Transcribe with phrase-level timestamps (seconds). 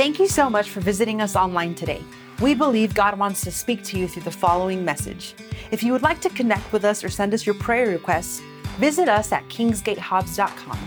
[0.00, 2.02] Thank you so much for visiting us online today.
[2.40, 5.34] We believe God wants to speak to you through the following message.
[5.72, 8.40] If you would like to connect with us or send us your prayer requests,
[8.78, 10.78] visit us at kingsgatehobbs.com.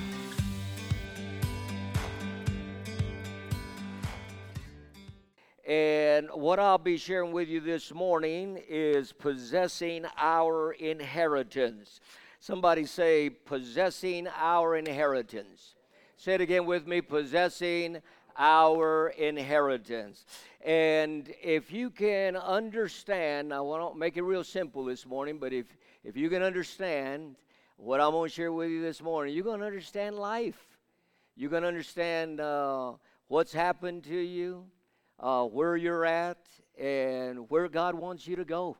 [5.68, 12.00] And what I'll be sharing with you this morning is possessing our inheritance.
[12.40, 15.76] Somebody say, possessing our inheritance.
[16.18, 18.02] Say it again with me possessing
[18.38, 20.26] our inheritance.
[20.66, 25.54] And if you can understand, I want to make it real simple this morning, but
[25.54, 25.66] if,
[26.04, 27.36] if you can understand
[27.78, 30.62] what I'm going to share with you this morning, you're going to understand life.
[31.36, 32.94] You're going to understand uh,
[33.28, 34.66] what's happened to you
[35.20, 36.38] uh, where you're at
[36.80, 38.78] and where God wants you to go.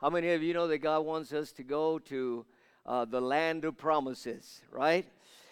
[0.00, 2.44] How many of you know that God wants us to go to
[2.84, 5.06] uh, the land of promises, right?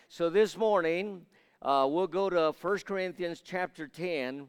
[0.09, 1.27] So this morning,
[1.63, 4.49] uh, we'll go to 1 Corinthians chapter 10.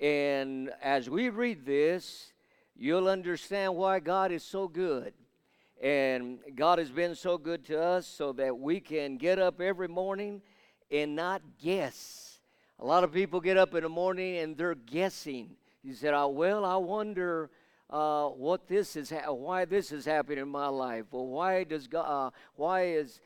[0.00, 2.32] And as we read this,
[2.76, 5.12] you'll understand why God is so good.
[5.82, 9.88] And God has been so good to us so that we can get up every
[9.88, 10.42] morning
[10.90, 12.28] and not guess
[12.80, 15.50] a lot of people get up in the morning and they're guessing.
[15.82, 17.50] You said, oh, "Well, I wonder
[17.90, 21.06] uh, what this is, ha- why this is happening in my life.
[21.10, 23.20] Well, why does God, uh, why is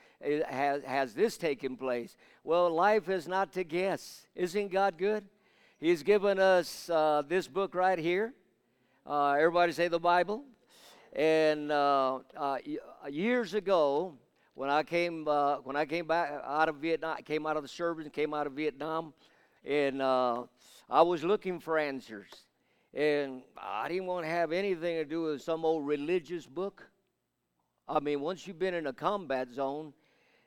[0.48, 2.16] has has this taken place?
[2.44, 4.26] Well, life is not to guess.
[4.36, 5.24] Isn't God good?
[5.80, 8.34] He's given us uh, this book right here.
[9.04, 10.44] Uh, everybody say the Bible.
[11.12, 12.58] And uh, uh,
[13.10, 14.14] years ago,
[14.54, 18.06] when I came when I came back out of Vietnam, came out of the service,
[18.12, 19.12] came out of Vietnam
[19.64, 22.28] and I was looking for answers.
[22.94, 26.88] And I didn't want to have anything to do with some old religious book.
[27.88, 29.92] I mean, once you've been in a combat zone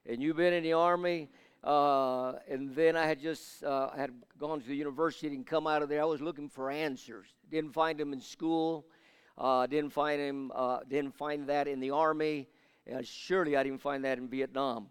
[0.06, 1.30] and you've been in the army,
[1.64, 5.82] uh, and then I had just uh, had gone to the university and come out
[5.82, 6.02] of there.
[6.02, 7.28] I was looking for answers.
[7.50, 8.86] Didn't find them in school.
[9.38, 10.52] Uh, didn't find him.
[10.54, 12.48] Uh, didn't find that in the army.
[13.02, 14.90] surely I didn't find that in Vietnam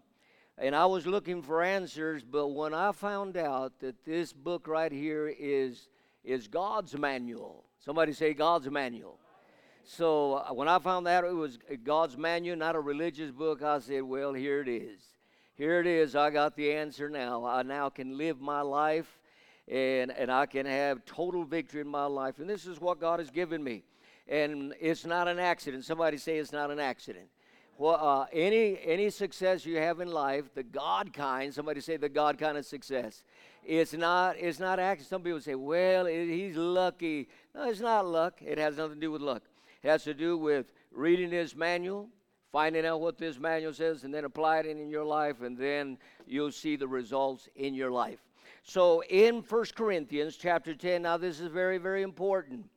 [0.57, 4.91] and I was looking for answers, but when I found out that this book right
[4.91, 5.89] here is
[6.25, 7.65] is God's manual.
[7.79, 9.19] Somebody say God's manual.
[9.83, 13.79] So uh, when I found out it was God's manual, not a religious book, I
[13.79, 14.99] said, "Well, here it is.
[15.55, 16.15] Here it is.
[16.15, 17.45] I got the answer now.
[17.45, 19.19] I now can live my life
[19.67, 22.39] and and I can have total victory in my life.
[22.39, 23.83] And this is what God has given me.
[24.27, 25.85] And it's not an accident.
[25.85, 27.27] Somebody say it's not an accident
[27.77, 31.53] well, uh, any any success you have in life, the God kind.
[31.53, 33.23] Somebody say the God kind of success.
[33.65, 34.37] It's not.
[34.37, 35.05] It's not actually.
[35.05, 38.41] Some people say, "Well, it, he's lucky." No, it's not luck.
[38.41, 39.43] It has nothing to do with luck.
[39.83, 42.09] It has to do with reading this manual,
[42.51, 45.97] finding out what this manual says, and then apply it in your life, and then
[46.25, 48.19] you'll see the results in your life.
[48.63, 52.69] So, in First Corinthians chapter ten, now this is very, very important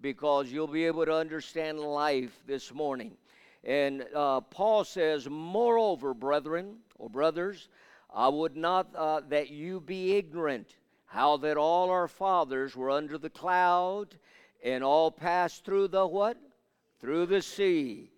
[0.00, 3.16] because you'll be able to understand life this morning.
[3.64, 7.68] And uh, Paul says, Moreover, brethren or brothers,
[8.12, 10.76] I would not uh, that you be ignorant
[11.06, 14.16] how that all our fathers were under the cloud
[14.62, 16.36] and all passed through the what?
[17.00, 18.10] Through the sea.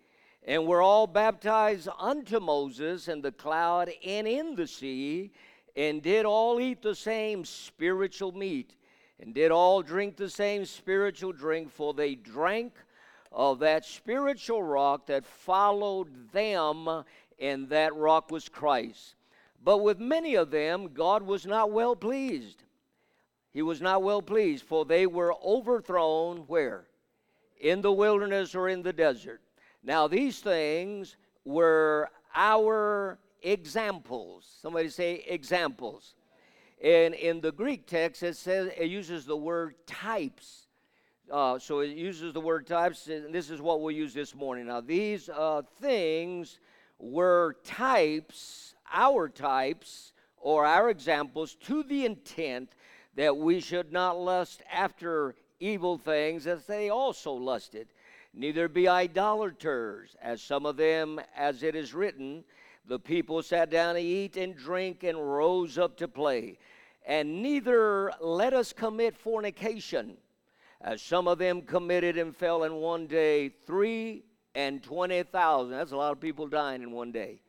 [0.43, 5.31] And were all baptized unto Moses in the cloud and in the sea,
[5.75, 8.75] and did all eat the same spiritual meat,
[9.19, 12.73] and did all drink the same spiritual drink, for they drank
[13.31, 17.03] of that spiritual rock that followed them,
[17.39, 19.15] and that rock was Christ.
[19.63, 22.63] But with many of them, God was not well pleased.
[23.53, 26.85] He was not well pleased, for they were overthrown where?
[27.59, 29.41] In the wilderness or in the desert.
[29.83, 34.45] Now, these things were our examples.
[34.61, 36.13] Somebody say examples.
[36.83, 40.66] And in the Greek text, it says it uses the word types.
[41.29, 44.67] Uh, so it uses the word types, and this is what we'll use this morning.
[44.67, 46.59] Now, these uh, things
[46.99, 52.71] were types, our types, or our examples, to the intent
[53.15, 57.89] that we should not lust after evil things as they also lusted.
[58.33, 62.45] Neither be idolaters, as some of them, as it is written,
[62.85, 66.57] the people sat down to eat and drink and rose up to play.
[67.05, 70.15] And neither let us commit fornication
[70.81, 74.23] as some of them committed and fell in one day, three
[74.55, 75.71] and twenty thousand.
[75.71, 77.41] That's a lot of people dying in one day.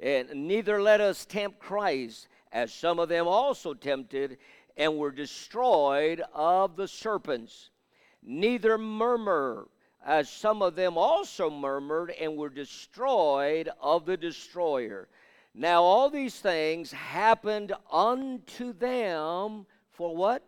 [0.00, 4.38] And neither let us tempt Christ, as some of them also tempted
[4.76, 7.70] and were destroyed of the serpents.
[8.22, 9.68] Neither murmur,
[10.04, 15.08] as some of them also murmured and were destroyed of the destroyer.
[15.54, 20.42] Now, all these things happened unto them for what?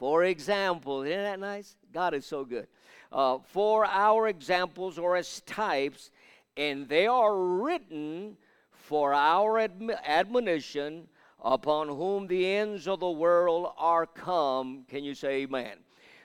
[0.00, 1.76] For example, isn't that nice?
[1.92, 2.68] God is so good.
[3.12, 6.10] Uh, for our examples or as types,
[6.56, 8.38] and they are written
[8.70, 11.06] for our admonition
[11.44, 14.86] upon whom the ends of the world are come.
[14.88, 15.76] Can you say amen?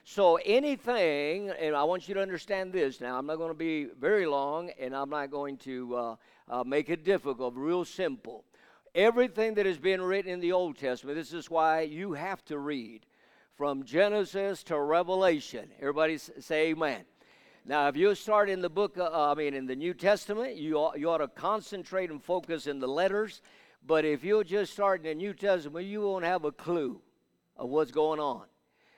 [0.05, 3.87] So, anything, and I want you to understand this now, I'm not going to be
[3.99, 6.15] very long and I'm not going to uh,
[6.47, 8.45] uh, make it difficult, real simple.
[8.93, 12.57] Everything that has been written in the Old Testament, this is why you have to
[12.57, 13.05] read
[13.55, 15.69] from Genesis to Revelation.
[15.79, 17.05] Everybody say amen.
[17.65, 20.75] Now, if you start in the book, uh, I mean, in the New Testament, you
[20.75, 23.41] ought, you ought to concentrate and focus in the letters.
[23.85, 27.01] But if you just start in the New Testament, you won't have a clue
[27.55, 28.43] of what's going on.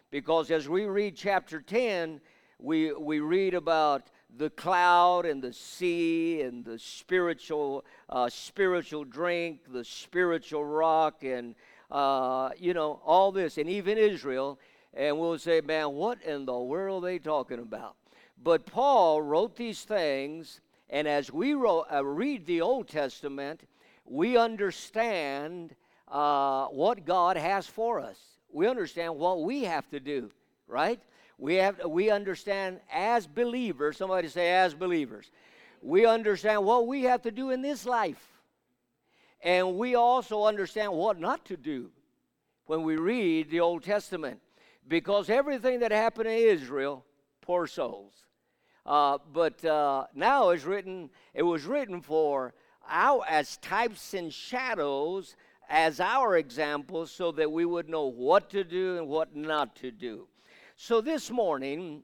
[0.10, 2.20] Because as we read chapter 10,
[2.60, 9.62] we, we read about the cloud and the sea and the spiritual uh, spiritual drink,
[9.72, 11.56] the spiritual rock, and
[11.92, 14.60] uh, you know all this, and even Israel.
[14.94, 17.96] And we'll say, man, what in the world are they talking about?
[18.44, 23.62] But Paul wrote these things, and as we wrote, uh, read the Old Testament,
[24.06, 25.76] we understand
[26.08, 28.18] uh, what God has for us.
[28.52, 30.32] We understand what we have to do,
[30.68, 31.00] right?
[31.38, 33.98] We have we understand as believers.
[33.98, 35.30] Somebody say as believers.
[35.82, 38.37] We understand what we have to do in this life.
[39.44, 41.92] And we also understand what not to do
[42.66, 44.40] when we read the Old Testament.
[44.88, 47.06] Because everything that happened in Israel,
[47.42, 48.14] poor souls.
[48.86, 52.54] Uh, but uh, now it's written, it was written for
[52.90, 55.36] our as types and shadows
[55.70, 59.92] as our examples so that we would know what to do and what not to
[59.92, 60.28] do.
[60.78, 62.04] So this morning,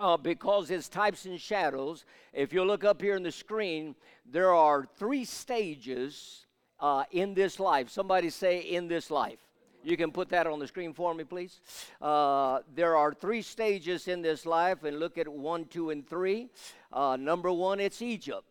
[0.00, 3.94] uh, because it's types and shadows, if you look up here in the screen,
[4.24, 6.46] there are three stages
[6.80, 7.90] uh, in this life.
[7.90, 9.38] Somebody say, in this life.
[9.82, 11.60] You can put that on the screen for me, please.
[12.00, 16.48] Uh, there are three stages in this life, and look at one, two, and three.
[16.92, 18.44] Uh, number one, it's Egypt.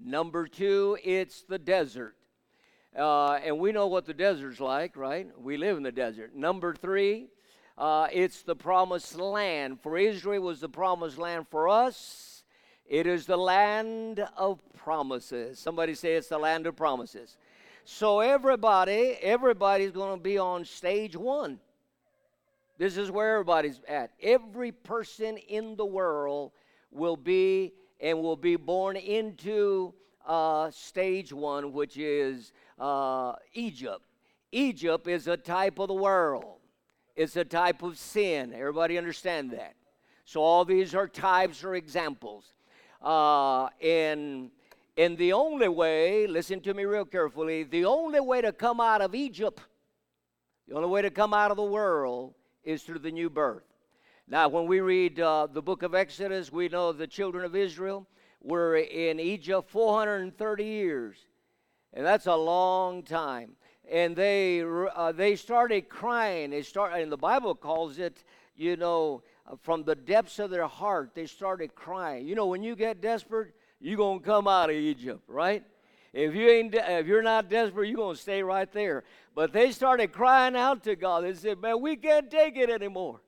[0.00, 2.14] Number two, it's the desert.
[2.96, 5.28] Uh, and we know what the desert's like, right?
[5.38, 6.34] We live in the desert.
[6.34, 7.28] Number three,
[7.78, 9.80] uh, it's the promised land.
[9.80, 11.46] For Israel was the promised land.
[11.48, 12.42] For us,
[12.84, 15.60] it is the land of promises.
[15.60, 17.36] Somebody say it's the land of promises.
[17.84, 21.60] So everybody, everybody's going to be on stage one.
[22.78, 24.10] This is where everybody's at.
[24.20, 26.52] Every person in the world
[26.90, 29.94] will be and will be born into
[30.26, 34.02] uh, stage one, which is uh, Egypt.
[34.50, 36.58] Egypt is a type of the world.
[37.18, 38.52] It's a type of sin.
[38.54, 39.74] Everybody understand that?
[40.24, 42.52] So all these are types or examples.
[43.02, 44.52] Uh, and
[44.96, 49.00] and the only way, listen to me real carefully, the only way to come out
[49.00, 49.60] of Egypt,
[50.68, 53.64] the only way to come out of the world is through the new birth.
[54.28, 58.06] Now, when we read uh, the book of Exodus, we know the children of Israel
[58.40, 61.16] were in Egypt 430 years.
[61.94, 63.56] And that's a long time
[63.90, 66.50] and they uh, they started crying.
[66.50, 68.24] They start, and the Bible calls it,
[68.56, 72.26] you know, uh, from the depths of their heart, they started crying.
[72.26, 75.64] You know, when you get desperate, you're gonna come out of Egypt, right?
[76.12, 79.04] If you ain't, if you're not desperate, you're gonna stay right there.
[79.34, 81.24] But they started crying out to God.
[81.24, 83.20] They said, "Man, we can't take it anymore."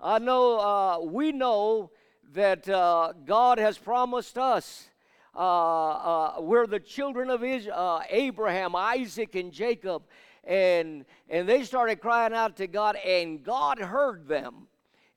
[0.00, 1.90] I know, uh, we know
[2.32, 4.88] that uh, God has promised us
[5.36, 10.02] uh, uh, we're the children of uh, Abraham, Isaac, and Jacob.
[10.44, 14.68] And, and they started crying out to God, and God heard them.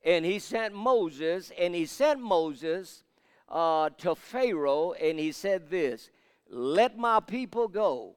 [0.04, 3.04] And he sent Moses, and he sent Moses
[3.50, 6.10] uh, to Pharaoh, and he said this
[6.50, 8.16] Let my people go,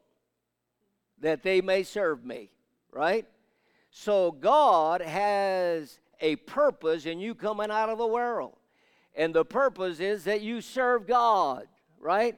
[1.20, 2.50] that they may serve me.
[2.92, 3.26] Right?
[3.90, 8.56] So God has a purpose in you coming out of the world.
[9.14, 11.66] And the purpose is that you serve God
[12.00, 12.36] right?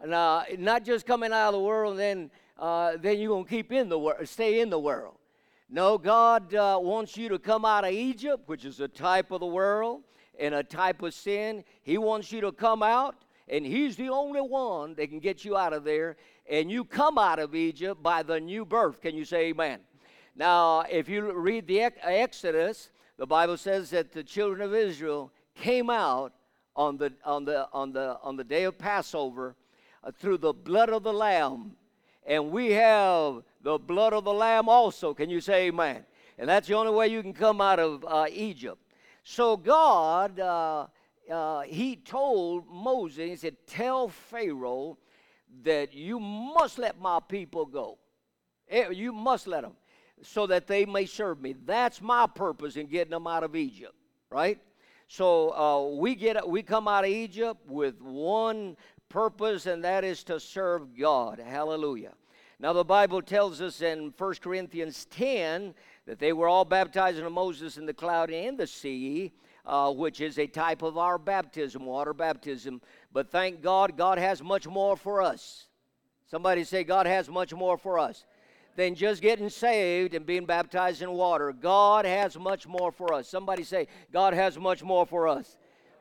[0.00, 3.72] And, uh, not just coming out of the world then, uh, then you're to keep
[3.72, 5.16] in the world, stay in the world.
[5.68, 9.40] No, God uh, wants you to come out of Egypt, which is a type of
[9.40, 10.02] the world
[10.38, 11.64] and a type of sin.
[11.82, 15.56] He wants you to come out, and He's the only one that can get you
[15.56, 16.16] out of there.
[16.50, 19.00] And you come out of Egypt by the new birth.
[19.00, 19.80] Can you say amen?
[20.36, 25.88] Now, if you read the Exodus, the Bible says that the children of Israel came
[25.88, 26.32] out
[26.76, 29.54] on the, on the, on the, on the day of Passover
[30.04, 31.72] uh, through the blood of the Lamb.
[32.26, 35.14] And we have the blood of the Lamb also.
[35.14, 36.04] Can you say amen?
[36.38, 38.78] And that's the only way you can come out of uh, Egypt.
[39.24, 40.86] So God, uh,
[41.30, 44.98] uh He told Moses, He said, Tell Pharaoh
[45.62, 47.98] that you must let my people go.
[48.68, 49.74] Eh, you must let them.
[50.22, 51.54] so that they may serve me.
[51.66, 53.94] That's my purpose in getting them out of Egypt,
[54.30, 54.60] right?
[55.12, 58.78] So uh, we get we come out of Egypt with one
[59.10, 61.38] purpose, and that is to serve God.
[61.38, 62.14] Hallelujah.
[62.58, 65.74] Now the Bible tells us in 1 Corinthians 10
[66.06, 69.32] that they were all baptized into Moses in the cloud and the sea,
[69.66, 72.80] uh, which is a type of our baptism, water baptism.
[73.12, 75.66] But thank God, God has much more for us.
[76.30, 78.24] Somebody say, God has much more for us
[78.76, 81.52] than just getting saved and being baptized in water.
[81.52, 83.28] God has much more for us.
[83.28, 85.56] Somebody say, God has much more for us.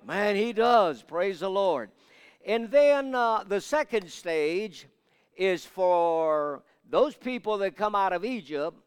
[0.06, 1.04] Man, He does.
[1.04, 1.90] Praise the Lord.
[2.46, 4.88] And then uh, the second stage
[5.36, 8.78] is for those people that come out of Egypt,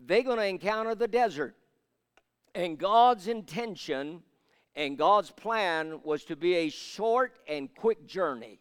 [0.00, 1.54] they're going to encounter the desert.
[2.54, 4.22] And God's intention
[4.74, 8.60] and God's plan was to be a short and quick journey,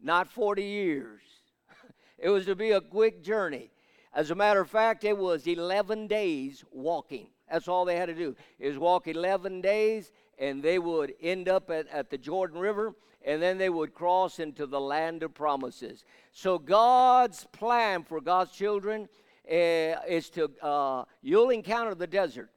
[0.00, 1.20] not 40 years.
[2.18, 3.70] it was to be a quick journey.
[4.14, 7.28] As a matter of fact, it was 11 days walking.
[7.50, 11.70] That's all they had to do is walk 11 days, and they would end up
[11.70, 12.94] at, at the Jordan River,
[13.24, 16.04] and then they would cross into the land of promises.
[16.32, 19.08] So God's plan for God's children
[19.50, 22.50] uh, is to uh, you'll encounter the desert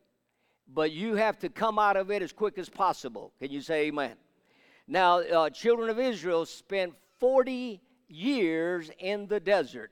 [0.73, 3.33] but you have to come out of it as quick as possible.
[3.39, 4.15] Can you say amen?
[4.87, 9.91] Now, uh, children of Israel spent 40 years in the desert.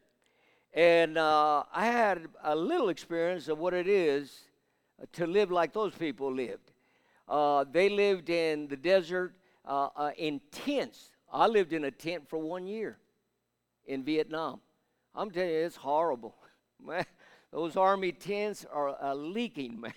[0.75, 4.41] And uh, I had a little experience of what it is
[5.13, 6.71] to live like those people lived.
[7.27, 9.33] Uh, they lived in the desert
[9.65, 11.09] uh, uh, in tents.
[11.31, 12.99] I lived in a tent for one year
[13.87, 14.59] in Vietnam.
[15.15, 16.35] I'm telling you, it's horrible.
[16.85, 17.05] Man,
[17.51, 19.93] those army tents are uh, leaking, man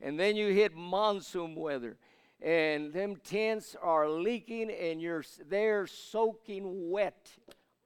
[0.00, 1.96] and then you hit monsoon weather
[2.40, 7.30] and them tents are leaking and you're there soaking wet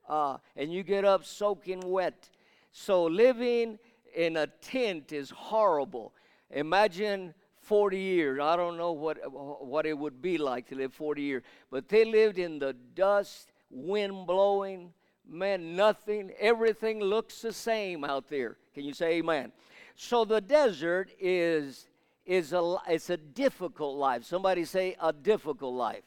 [0.07, 2.29] uh, and you get up soaking wet.
[2.71, 3.79] So living
[4.15, 6.13] in a tent is horrible.
[6.51, 8.39] Imagine 40 years.
[8.41, 11.43] I don't know what what it would be like to live 40 years.
[11.71, 14.93] But they lived in the dust wind blowing.
[15.25, 18.57] Man nothing everything looks the same out there.
[18.73, 19.53] Can you say amen?
[19.95, 21.87] So the desert is
[22.25, 24.23] is a, it's a difficult life.
[24.23, 26.03] Somebody say a difficult life.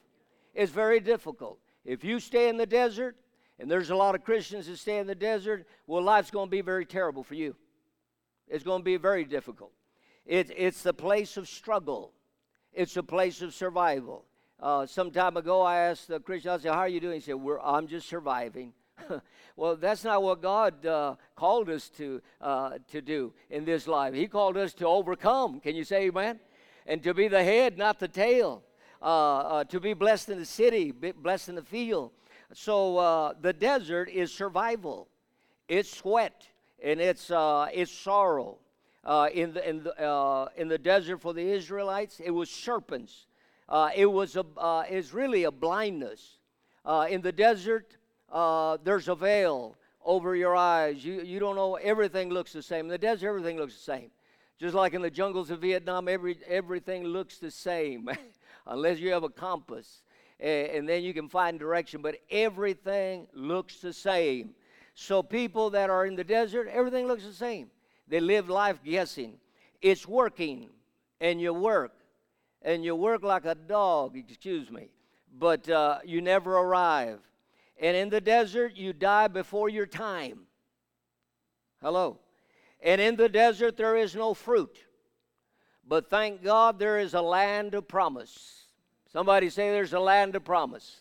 [0.55, 1.59] It's very difficult.
[1.85, 3.17] If you stay in the desert,
[3.59, 6.51] and there's a lot of Christians that stay in the desert, well, life's going to
[6.51, 7.57] be very terrible for you.
[8.49, 9.73] It's going to be very difficult.
[10.25, 12.13] It, it's the place of struggle.
[12.73, 14.25] It's a place of survival.
[14.61, 17.15] Uh, some time ago, I asked a Christian, I said, how are you doing?
[17.15, 18.73] He said, I'm just surviving.
[19.57, 24.15] well, that's not what God uh, called us to, uh, to do in this life.
[24.15, 25.61] He called us to overcome.
[25.61, 26.41] Can you say amen?
[26.87, 28.63] And to be the head, not the tail.
[29.03, 32.13] Uh, uh to be blessed in the city, blessed in the field.
[32.53, 35.09] So uh, the desert is survival.
[35.69, 36.49] It's sweat
[36.83, 38.59] and it's, uh, it's sorrow.
[39.33, 43.27] in, the, in, the, in the desert for the Israelites, it was serpents.
[43.97, 46.39] it was a, is really a blindness.
[47.09, 47.97] in the desert,
[48.33, 51.05] uh, there's a veil over your eyes.
[51.05, 52.87] You, you don't know, everything looks the same.
[52.87, 54.11] In the desert, everything looks the same.
[54.59, 58.09] Just like in the jungles of Vietnam, every, everything looks the same,
[58.67, 60.03] unless you have a compass.
[60.41, 64.51] And, and then you can find direction, but everything looks the same.
[64.95, 67.71] So, people that are in the desert, everything looks the same.
[68.09, 69.35] They live life guessing.
[69.83, 70.71] It's working,
[71.21, 71.93] and you work,
[72.63, 74.89] and you work like a dog, excuse me,
[75.39, 77.21] but uh, you never arrive.
[77.79, 80.47] And in the desert, you die before your time.
[81.83, 82.19] Hello.
[82.81, 84.79] And in the desert, there is no fruit.
[85.87, 88.66] But thank God there is a land of promise.
[89.17, 91.01] Somebody say there's a land of promise.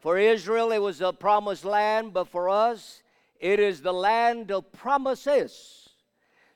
[0.00, 3.04] For Israel, it was a promised land, but for us,
[3.38, 5.90] it is the land of promises.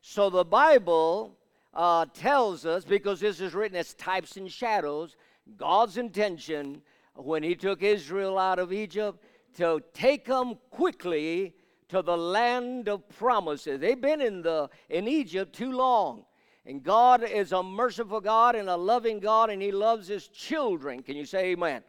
[0.03, 1.39] So the Bible
[1.73, 5.15] uh, tells us, because this is written as types and shadows,
[5.57, 6.83] God's intention
[7.15, 9.23] when He took Israel out of Egypt
[9.59, 11.55] to take them quickly
[11.91, 13.79] to the land of promises.
[13.79, 16.25] They've been in, the, in Egypt too long.
[16.71, 21.03] And God is a merciful God and a loving God, and He loves His children.
[21.03, 21.83] Can you say amen?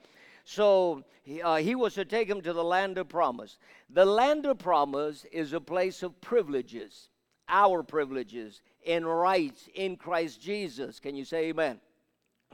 [0.43, 1.03] So
[1.43, 3.59] uh, He was to take them to the land of promise.
[3.91, 7.09] The land of promise is a place of privileges,
[7.47, 10.99] our privileges and rights in Christ Jesus.
[10.99, 11.79] Can you say amen?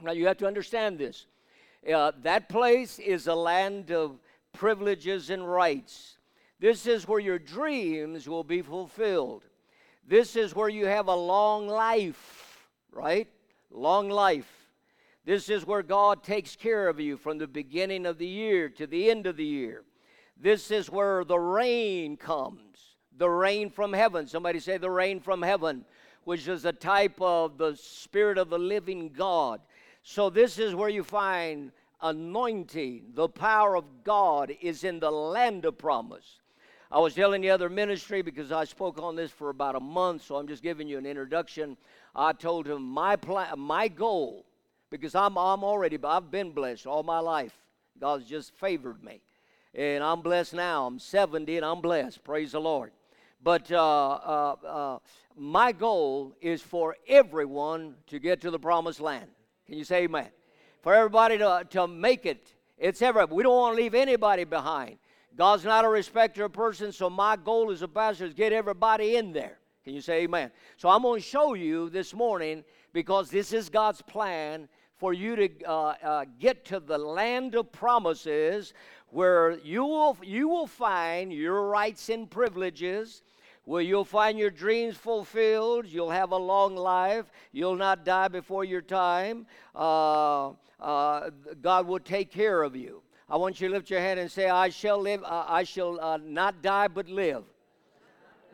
[0.02, 1.24] Now you have to understand this.
[1.90, 4.18] Uh, that place is a land of
[4.52, 6.18] privileges, and rights.
[6.60, 9.44] This is where your dreams will be fulfilled.
[10.08, 13.28] This is where you have a long life, right?
[13.70, 14.50] Long life.
[15.26, 18.86] This is where God takes care of you from the beginning of the year to
[18.86, 19.84] the end of the year.
[20.34, 24.26] This is where the rain comes, the rain from heaven.
[24.26, 25.84] Somebody say the rain from heaven,
[26.24, 29.60] which is a type of the Spirit of the living God.
[30.02, 33.10] So, this is where you find anointing.
[33.12, 36.40] The power of God is in the land of promise.
[36.90, 40.24] I was telling the other ministry because I spoke on this for about a month,
[40.24, 41.76] so I'm just giving you an introduction.
[42.16, 44.46] I told him my plan, my goal,
[44.88, 47.52] because I'm, I'm already, I've been blessed all my life.
[48.00, 49.20] God's just favored me.
[49.74, 50.86] And I'm blessed now.
[50.86, 52.24] I'm 70 and I'm blessed.
[52.24, 52.92] Praise the Lord.
[53.42, 54.98] But uh, uh, uh,
[55.36, 59.28] my goal is for everyone to get to the promised land.
[59.66, 60.28] Can you say amen?
[60.80, 62.54] For everybody to, to make it.
[62.78, 63.26] It's ever.
[63.26, 64.98] We don't want to leave anybody behind.
[65.38, 69.14] God's not a respecter of persons, so my goal as a pastor is get everybody
[69.14, 69.58] in there.
[69.84, 70.50] Can you say amen?
[70.76, 75.36] So I'm going to show you this morning because this is God's plan for you
[75.36, 78.74] to uh, uh, get to the land of promises
[79.10, 83.22] where you will, you will find your rights and privileges
[83.64, 88.64] where you'll find your dreams fulfilled, you'll have a long life, you'll not die before
[88.64, 91.30] your time, uh, uh,
[91.60, 93.02] God will take care of you.
[93.30, 96.00] I want you to lift your hand and say, I shall live, uh, I shall
[96.00, 97.44] uh, not die but live.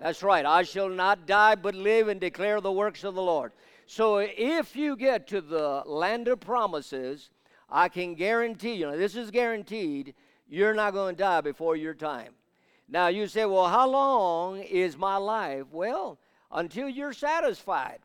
[0.01, 0.45] That's right.
[0.45, 3.53] I shall not die but live and declare the works of the Lord.
[3.87, 7.31] So if you get to the land of promises,
[7.71, 10.15] I can guarantee you, this is guaranteed,
[10.49, 12.33] you're not going to die before your time.
[12.89, 15.67] Now you say, well, how long is my life?
[15.71, 16.19] Well,
[16.51, 18.01] until you're satisfied.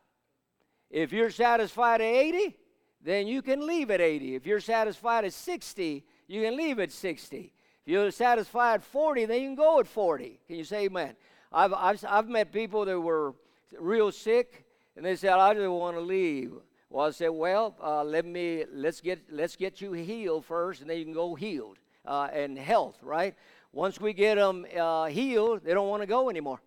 [0.88, 2.56] If you're satisfied at 80,
[3.02, 4.34] then you can leave at 80.
[4.34, 7.52] If you're satisfied at 60, you can leave at 60.
[7.82, 10.38] If you're satisfied at 40, then you can go at 40.
[10.46, 11.16] Can you say amen?
[11.52, 13.34] I've, I've, I've met people that were
[13.76, 16.52] real sick, and they said, I just want to leave.
[16.88, 20.90] Well, I said, well, uh, let me let's get let's get you healed first, and
[20.90, 23.34] then you can go healed uh, and health, right?
[23.72, 26.60] Once we get them uh, healed, they don't want to go anymore,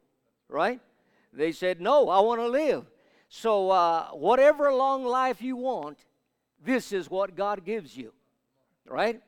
[0.50, 0.80] right?
[1.32, 2.86] They said, no, I want to live.
[3.30, 6.00] So uh, whatever long life you want,
[6.64, 8.14] this is what God gives you,
[8.86, 9.22] right?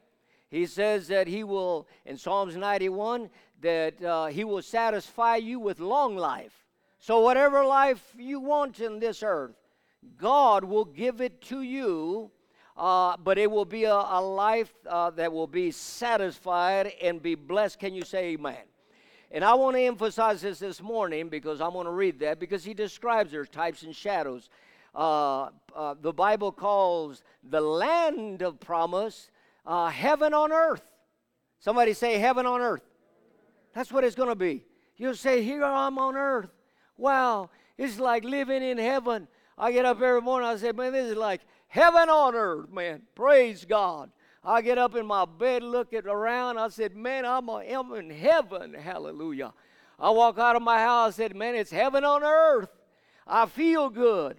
[0.50, 3.30] He says that He will, in Psalms 91,
[3.62, 6.66] that uh, He will satisfy you with long life.
[7.00, 9.56] So, whatever life you want in this earth,
[10.18, 12.32] God will give it to you,
[12.78, 17.36] uh, but it will be a, a life uh, that will be satisfied and be
[17.36, 17.80] blessed.
[17.80, 18.58] Can you say amen?
[19.32, 22.64] And I want to emphasize this this morning because I'm going to read that because
[22.64, 24.50] he describes their types and shadows.
[24.94, 29.30] Uh, uh, the Bible calls the land of promise
[29.66, 30.82] uh, heaven on earth.
[31.60, 32.84] Somebody say heaven on earth.
[33.74, 34.64] That's what it's going to be.
[34.98, 36.50] You'll say, Here I'm on earth.
[36.98, 39.28] Wow, it's like living in heaven.
[39.58, 43.02] I get up every morning, I say, Man, this is like heaven on earth, man.
[43.16, 44.12] Praise God.
[44.44, 46.58] I get up in my bed, look looking around.
[46.60, 48.74] I said, Man, I'm, I'm in heaven.
[48.74, 49.54] Hallelujah.
[50.00, 52.70] I walk out of my house, I said, Man, it's heaven on earth.
[53.28, 54.38] I feel good.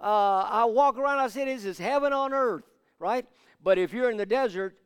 [0.00, 2.62] Uh, I walk around, I said, This is heaven on earth,
[2.98, 3.26] right?
[3.62, 4.76] But if you're in the desert,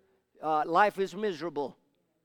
[0.43, 1.77] uh, life is miserable,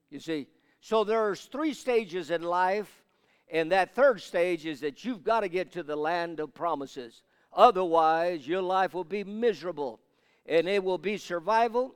[0.10, 0.47] you see.
[0.81, 3.03] So there's three stages in life,
[3.51, 7.21] and that third stage is that you've got to get to the land of promises.
[7.53, 9.99] Otherwise, your life will be miserable,
[10.45, 11.95] and it will be survival,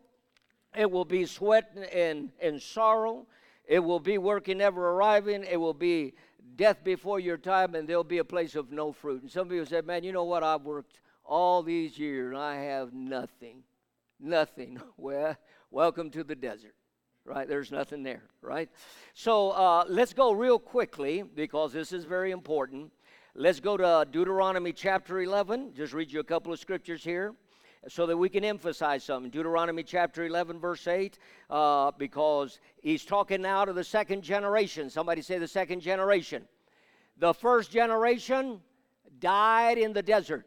[0.75, 3.25] it will be sweat and, and sorrow,
[3.65, 6.13] it will be working never arriving, it will be
[6.55, 9.21] death before your time, and there'll be a place of no fruit.
[9.21, 10.43] And some people say, Man, you know what?
[10.43, 13.63] I've worked all these years, and I have nothing.
[14.21, 14.79] Nothing.
[14.97, 15.35] Well,
[15.71, 16.75] welcome to the desert,
[17.25, 17.47] right?
[17.47, 18.69] There's nothing there, right?
[19.15, 22.91] So uh, let's go real quickly because this is very important.
[23.33, 25.73] Let's go to Deuteronomy chapter 11.
[25.73, 27.33] Just read you a couple of scriptures here
[27.87, 29.31] so that we can emphasize something.
[29.31, 31.17] Deuteronomy chapter 11, verse 8,
[31.49, 34.91] uh, because he's talking now to the second generation.
[34.91, 36.43] Somebody say the second generation.
[37.17, 38.59] The first generation
[39.19, 40.45] died in the desert.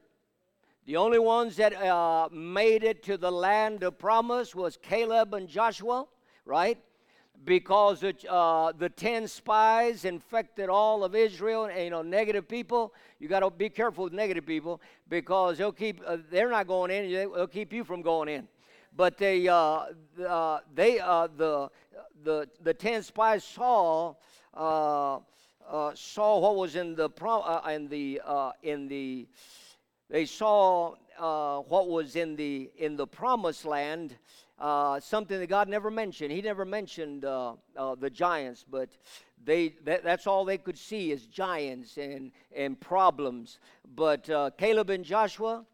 [0.86, 5.48] The only ones that uh, made it to the land of promise was Caleb and
[5.48, 6.06] Joshua,
[6.44, 6.78] right?
[7.42, 12.92] Because it, uh, the ten spies infected all of Israel, and you know negative people.
[13.18, 16.02] You got to be careful with negative people because they'll keep.
[16.06, 17.10] Uh, they're not going in.
[17.10, 18.46] They'll keep you from going in.
[18.94, 19.86] But they, uh,
[20.28, 21.70] uh, they, uh, the,
[22.24, 24.14] the, the ten spies saw.
[24.54, 28.20] saw what was in the pro, in the
[28.62, 29.26] in the
[30.10, 34.16] they saw uh, what was in the in the promised land,
[34.58, 36.32] uh, something that God never mentioned.
[36.32, 38.90] He never mentioned uh, uh the giants, but
[39.44, 43.58] they that, that's all they could see is giants and and problems.
[43.94, 45.64] But uh, Caleb and Joshua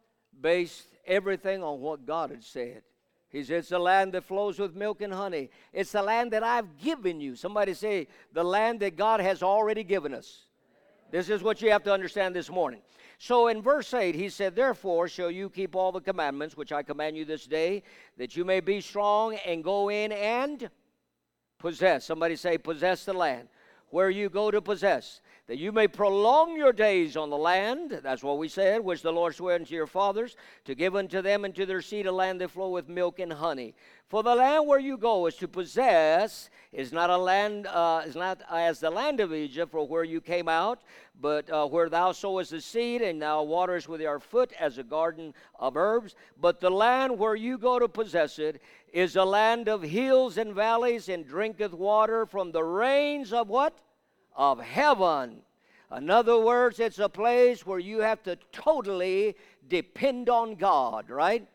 [0.41, 2.83] based everything on what God had said.
[3.31, 5.51] He said, It's the land that flows with milk and honey.
[5.73, 7.37] It's the land that I've given you.
[7.37, 10.47] Somebody say, The land that God has already given us.
[11.11, 12.81] This is what you have to understand this morning.
[13.23, 16.83] So in verse 8, he said, Therefore shall you keep all the commandments which I
[16.83, 17.83] command you this day,
[18.17, 20.71] that you may be strong and go in and
[21.59, 22.07] possess.
[22.07, 23.49] Somebody say, Possess the land
[23.91, 27.99] where you go to possess that you may prolong your days on the land.
[28.05, 31.45] That's what we said, which the Lord swore unto your fathers, to give unto them
[31.45, 33.75] and to their seed a land that flow with milk and honey.
[34.07, 38.15] For the land where you go is to possess is not a land, uh, is
[38.15, 40.83] not as the land of Egypt, for where you came out,
[41.21, 44.85] but uh, where thou sowest the seed, and thou waterest with your foot as a
[44.85, 46.15] garden of herbs.
[46.41, 50.55] But the land where you go to possess it is a land of hills and
[50.55, 53.77] valleys, and drinketh water from the rains of what?
[54.41, 55.43] Of heaven.
[55.95, 59.37] In other words, it's a place where you have to totally
[59.69, 61.47] depend on God, right?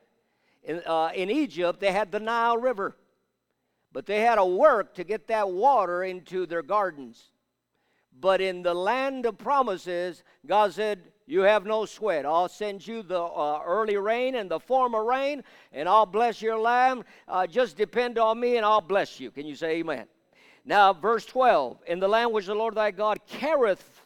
[0.63, 2.95] In, uh, in Egypt, they had the Nile River,
[3.91, 7.31] but they had to work to get that water into their gardens.
[8.21, 12.23] But in the land of promises, God said, You have no sweat.
[12.23, 15.43] I'll send you the uh, early rain and the former rain,
[15.73, 17.05] and I'll bless your land.
[17.27, 19.31] Uh, just depend on me, and I'll bless you.
[19.31, 20.05] Can you say amen?
[20.65, 24.01] Now, verse 12 In the land which the Lord thy God careth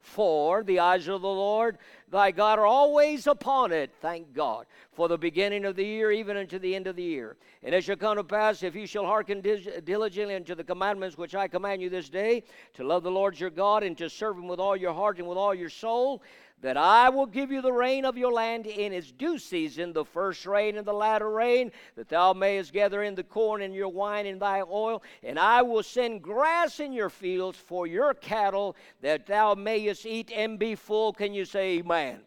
[0.00, 1.78] for, the eyes of the Lord
[2.10, 6.38] thy God are always upon it, thank God, for the beginning of the year, even
[6.38, 7.36] unto the end of the year.
[7.62, 9.42] And it shall come to pass, if you shall hearken
[9.84, 12.44] diligently unto the commandments which I command you this day,
[12.74, 15.28] to love the Lord your God, and to serve him with all your heart and
[15.28, 16.22] with all your soul,
[16.60, 20.04] that I will give you the rain of your land in its due season, the
[20.04, 23.88] first rain and the latter rain, that thou mayest gather in the corn and your
[23.88, 28.76] wine and thy oil, and I will send grass in your fields for your cattle,
[29.02, 31.12] that thou mayest eat and be full.
[31.12, 32.20] Can you say amen?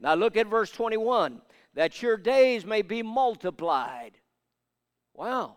[0.00, 1.40] Now look at verse 21
[1.74, 4.12] that your days may be multiplied.
[5.14, 5.56] Wow.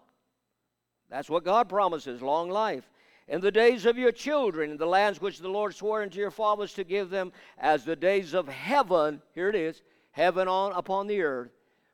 [1.09, 2.89] That's what God promises long life
[3.27, 6.31] in the days of your children, in the lands which the Lord swore unto your
[6.31, 11.07] fathers to give them, as the days of heaven, here it is, heaven on upon
[11.07, 11.51] the earth.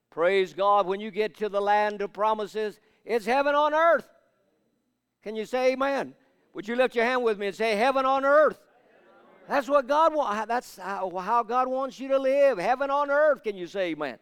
[0.09, 4.07] Praise God, when you get to the land of promises, it's heaven on earth.
[5.23, 6.13] Can you say amen?
[6.53, 8.59] Would you lift your hand with me and say, Heaven on earth?
[9.47, 10.47] That's what God wants.
[10.47, 12.57] That's how God wants you to live.
[12.57, 13.43] Heaven on earth.
[13.43, 14.17] Can you say amen?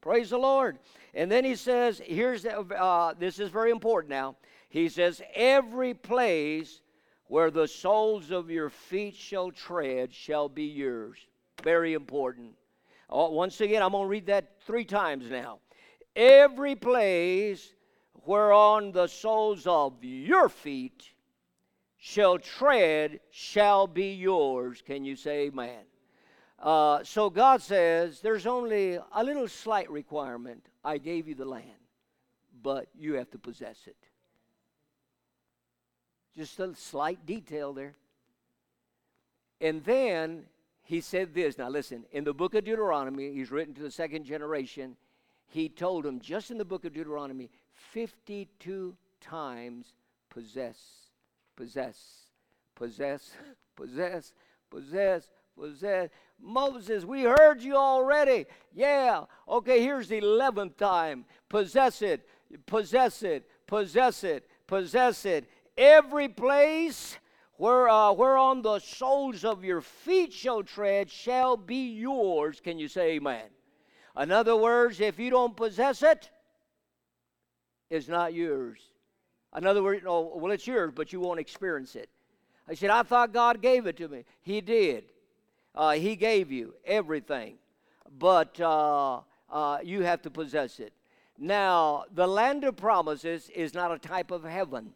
[0.00, 0.78] Praise the Lord.
[1.14, 4.36] And then he says, here's uh, this is very important now.
[4.72, 6.80] He says, Every place
[7.26, 11.18] where the soles of your feet shall tread shall be yours.
[11.62, 12.54] Very important.
[13.10, 15.58] Oh, once again, I'm going to read that three times now.
[16.16, 17.74] Every place
[18.24, 21.10] whereon the soles of your feet
[21.98, 24.82] shall tread shall be yours.
[24.82, 25.84] Can you say amen?
[26.58, 30.64] Uh, so God says there's only a little slight requirement.
[30.82, 31.84] I gave you the land,
[32.62, 33.96] but you have to possess it.
[36.36, 37.94] Just a slight detail there.
[39.60, 40.44] And then
[40.82, 41.58] he said this.
[41.58, 44.96] Now, listen, in the book of Deuteronomy, he's written to the second generation.
[45.46, 47.50] He told them, just in the book of Deuteronomy,
[47.92, 49.92] 52 times
[50.30, 50.78] possess,
[51.56, 51.96] possess,
[52.74, 53.30] possess,
[53.76, 54.32] possess,
[54.70, 56.08] possess, possess.
[56.40, 58.46] Moses, we heard you already.
[58.74, 59.24] Yeah.
[59.48, 61.24] Okay, here's the 11th time.
[61.48, 62.26] Possess it,
[62.66, 65.48] possess it, possess it, possess it
[65.82, 67.18] every place
[67.56, 72.60] where, uh, whereon the soles of your feet shall tread shall be yours.
[72.60, 73.44] Can you say amen?
[74.18, 76.30] In other words, if you don't possess it,
[77.90, 78.80] it's not yours.
[79.56, 82.08] In other words, well, it's yours, but you won't experience it.
[82.68, 84.24] I said, I thought God gave it to me.
[84.40, 85.04] He did.
[85.74, 87.56] Uh, he gave you everything,
[88.18, 90.92] but uh, uh, you have to possess it.
[91.38, 94.92] Now, the land of promises is not a type of heaven.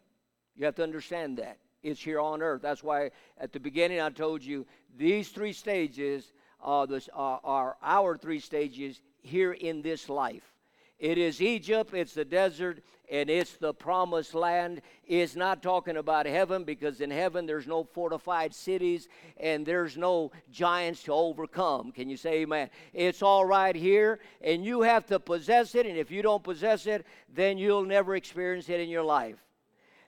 [0.57, 1.57] You have to understand that.
[1.83, 2.61] It's here on earth.
[2.61, 4.65] That's why at the beginning I told you
[4.97, 10.53] these three stages are, are our three stages here in this life.
[10.99, 14.81] It is Egypt, it's the desert, and it's the promised land.
[15.05, 19.07] It's not talking about heaven because in heaven there's no fortified cities
[19.39, 21.91] and there's no giants to overcome.
[21.91, 22.71] Can you say amen?
[22.93, 26.87] It's all right here, and you have to possess it, and if you don't possess
[26.87, 29.37] it, then you'll never experience it in your life.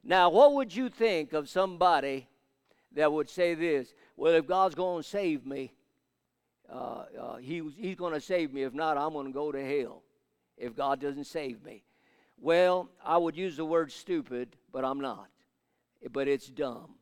[0.04, 2.28] Now, what would you think of somebody
[2.94, 3.94] that would say this?
[4.16, 5.74] Well, if God's going to save me,
[6.72, 8.64] uh, uh, he, He's going to save me.
[8.64, 10.04] If not, I'm going to go to hell
[10.58, 11.84] if God doesn't save me.
[12.38, 15.28] Well, I would use the word stupid, but I'm not.
[16.12, 16.96] But it's dumb,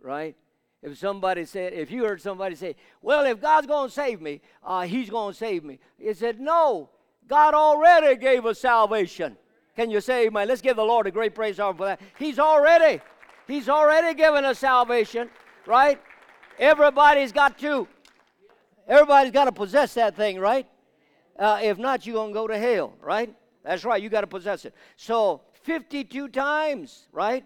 [0.00, 0.36] right?
[0.82, 4.40] If somebody said, if you heard somebody say, well, if God's going to save me,
[4.62, 5.80] uh, He's going to save me.
[5.98, 6.90] He said, no,
[7.26, 9.36] God already gave us salvation.
[9.78, 10.48] Can you say amen?
[10.48, 12.00] Let's give the Lord a great praise for that.
[12.18, 13.00] He's already,
[13.46, 15.30] He's already given us salvation,
[15.66, 16.00] right?
[16.58, 17.86] Everybody's got to.
[18.88, 20.66] Everybody's got to possess that thing, right?
[21.38, 23.32] Uh, if not, you're going to go to hell, right?
[23.62, 24.74] That's right, you got to possess it.
[24.96, 27.44] So 52 times, right?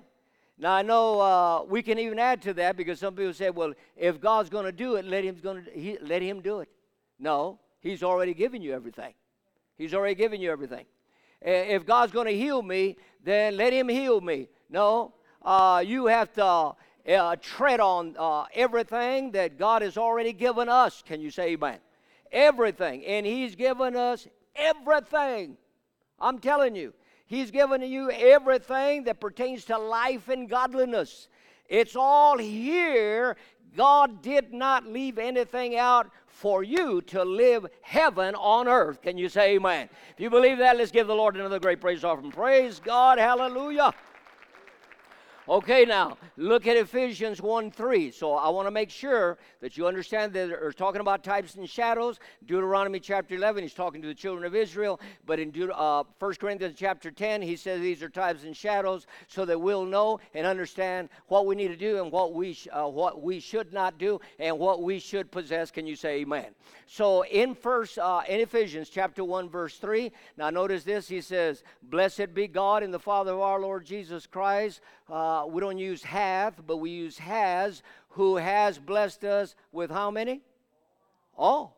[0.57, 3.75] Now I know uh, we can even add to that because some people say, "Well,
[3.95, 6.71] if God's going to do it, let Him going to let Him do it."
[7.19, 9.13] No, He's already given you everything.
[9.77, 10.87] He's already given you everything.
[11.45, 14.49] If God's going to heal me, then let Him heal me.
[14.71, 16.73] No, uh, you have to
[17.15, 21.03] uh, tread on uh, everything that God has already given us.
[21.05, 21.79] Can you say Amen?
[22.31, 25.57] Everything, and He's given us everything.
[26.21, 26.95] I'm telling you.
[27.27, 31.29] He's given you everything that pertains to life and godliness.
[31.67, 33.37] It's all here.
[33.75, 39.03] God did not leave anything out for you to live heaven on earth.
[39.03, 39.89] Can you say amen?
[40.15, 42.33] If you believe that, let's give the Lord another great praise offering.
[42.33, 43.19] Praise God.
[43.19, 43.93] Hallelujah.
[45.49, 48.13] Okay, now look at Ephesians 1 3.
[48.13, 51.69] So I want to make sure that you understand that they're talking about types and
[51.69, 52.21] shadows.
[52.47, 55.01] Deuteronomy chapter 11, he's talking to the children of Israel.
[55.27, 59.09] But in Deut- uh, 1 Corinthians chapter 10, he says these are types and shadows
[59.27, 62.69] so that we'll know and understand what we need to do and what we, sh-
[62.73, 65.73] uh, what we should not do and what we should possess.
[65.73, 66.55] Can you say amen?
[66.87, 71.09] So in, first, uh, in Ephesians chapter 1, verse 3, now notice this.
[71.09, 74.81] He says, Blessed be God and the Father of our Lord Jesus Christ
[75.13, 79.91] uh, Uh, we don't use hath, but we use has, who has blessed us with
[79.91, 80.43] how many?
[81.39, 81.75] All.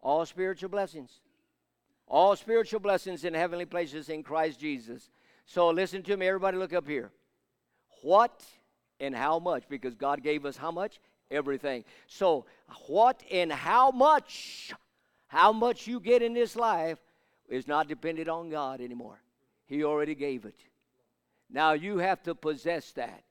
[0.00, 1.10] All spiritual blessings.
[2.06, 5.10] All spiritual blessings in heavenly places in Christ Jesus.
[5.44, 7.10] So listen to me, everybody, look up here.
[8.02, 8.44] What
[9.00, 9.64] and how much?
[9.68, 11.00] Because God gave us how much?
[11.32, 11.84] Everything.
[12.06, 12.46] So,
[12.86, 14.72] what and how much,
[15.26, 16.98] how much you get in this life
[17.48, 19.20] is not dependent on God anymore.
[19.66, 20.54] He already gave it.
[21.50, 23.22] Now you have to possess that.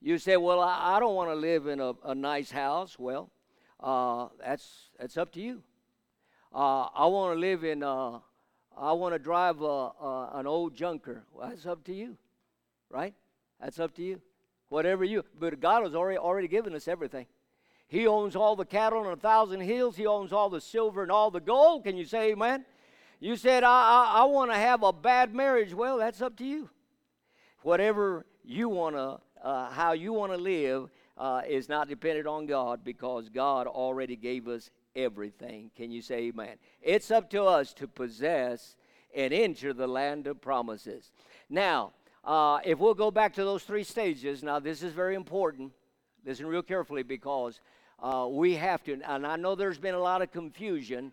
[0.00, 2.98] You say, Well, I, I don't want to live in a, a, nice house.
[2.98, 3.30] Well,
[3.80, 5.62] uh, that's, that's up to you.
[6.52, 8.18] Uh, I want to live in, uh,
[8.76, 9.90] I want to drive a,
[10.34, 11.22] an old junker.
[11.32, 12.16] Well, that's up to you,
[12.90, 13.14] right?
[13.60, 14.20] That's up to you.
[14.68, 17.26] Whatever you, but God has already, already given us everything.
[17.86, 19.96] He owns all the cattle on a thousand hills.
[19.96, 21.84] He owns all the silver and all the gold.
[21.84, 22.64] Can you say amen?
[23.20, 25.74] You said, I, I, I want to have a bad marriage.
[25.74, 26.70] Well, that's up to you
[27.62, 32.46] whatever you want to, uh, how you want to live, uh, is not dependent on
[32.46, 35.70] God because God already gave us everything.
[35.76, 36.56] Can you say amen?
[36.80, 38.76] It's up to us to possess
[39.14, 41.12] and enter the land of promises.
[41.50, 41.92] Now,
[42.24, 45.72] uh, if we'll go back to those three stages, now this is very important.
[46.24, 47.60] Listen real carefully because
[48.02, 51.12] uh, we have to, and I know there's been a lot of confusion.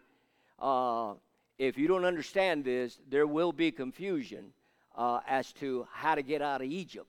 [0.59, 1.13] Uh,
[1.57, 4.53] if you don't understand this, there will be confusion
[4.99, 7.07] uh, as to how to get out of Egypt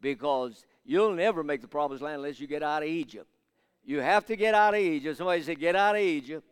[0.00, 3.28] because you'll never make the promised land unless you get out of Egypt.
[3.84, 5.18] You have to get out of Egypt.
[5.18, 6.46] Somebody said, Get out of Egypt.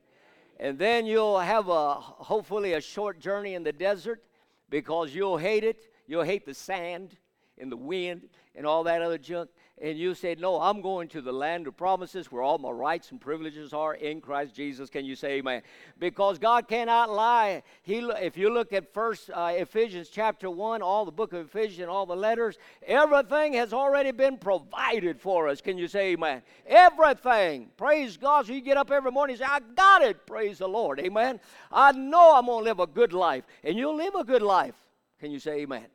[0.60, 4.22] And then you'll have a hopefully a short journey in the desert
[4.68, 5.90] because you'll hate it.
[6.06, 7.16] You'll hate the sand
[7.58, 11.20] and the wind and all that other junk and you said, No, I'm going to
[11.20, 15.04] the land of promises where all my rights and privileges are in Christ Jesus, can
[15.04, 15.62] you say amen?
[15.98, 17.62] Because God cannot lie.
[17.82, 21.88] He, if you look at First uh, Ephesians chapter 1, all the book of Ephesians,
[21.88, 25.60] all the letters, everything has already been provided for us.
[25.60, 26.40] Can you say amen?
[26.66, 27.68] Everything.
[27.76, 28.46] Praise God.
[28.46, 30.26] So you get up every morning and say, I got it.
[30.26, 31.00] Praise the Lord.
[31.00, 31.38] Amen.
[31.70, 33.44] I know I'm going to live a good life.
[33.62, 34.74] And you'll live a good life.
[35.20, 35.86] Can you say amen?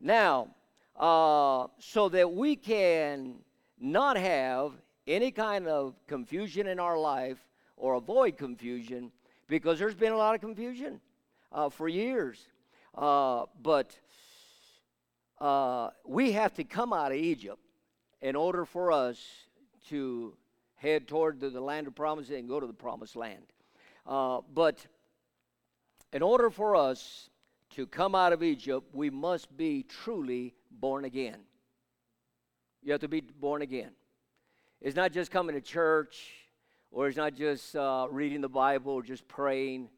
[0.00, 0.48] Now,
[0.98, 3.34] uh, so that we can
[3.78, 4.72] not have
[5.06, 7.38] any kind of confusion in our life
[7.76, 9.12] or avoid confusion
[9.48, 11.00] because there's been a lot of confusion
[11.52, 12.46] uh, for years.
[12.94, 13.96] Uh, but
[15.40, 17.60] uh, we have to come out of Egypt
[18.22, 19.20] in order for us
[19.88, 20.34] to
[20.76, 23.44] head toward the, the land of promise and go to the promised land.
[24.06, 24.86] Uh, but
[26.12, 27.28] in order for us
[27.70, 31.38] to come out of Egypt, we must be truly born again.
[32.82, 33.90] You have to be born again.
[34.80, 36.32] It's not just coming to church,
[36.90, 39.88] or it's not just uh, reading the Bible or just praying.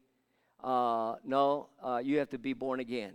[0.63, 3.13] Uh, no, uh, you have to be born again.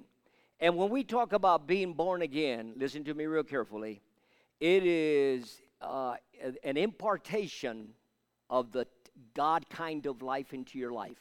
[0.60, 4.00] And when we talk about being born again, listen to me real carefully.
[4.60, 6.14] It is uh,
[6.62, 7.88] an impartation
[8.48, 8.86] of the
[9.34, 11.18] God kind of life into your life.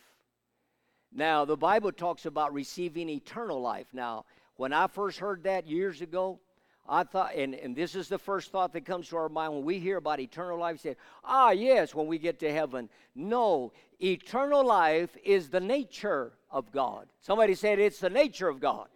[1.12, 3.88] Now, the Bible talks about receiving eternal life.
[3.94, 6.40] Now, when I first heard that years ago,
[6.88, 9.64] I thought, and, and this is the first thought that comes to our mind when
[9.64, 10.82] we hear about eternal life.
[10.82, 12.90] Say, ah, yes, when we get to heaven.
[13.16, 17.08] No, eternal life is the nature of God.
[17.22, 18.88] Somebody said it's the nature of God.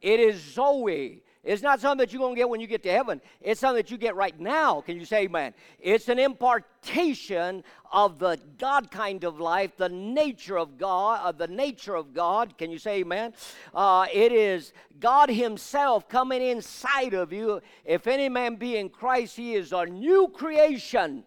[0.00, 1.22] It is Zoe.
[1.44, 3.20] It's not something that you're going to get when you get to heaven.
[3.40, 4.80] It's something that you get right now.
[4.80, 5.52] Can you say amen?
[5.78, 11.46] It's an impartation of the God kind of life, the nature of God, of the
[11.46, 12.56] nature of God.
[12.56, 13.34] Can you say amen?
[13.74, 17.60] Uh, it is God Himself coming inside of you.
[17.84, 21.24] If any man be in Christ, he is a new creation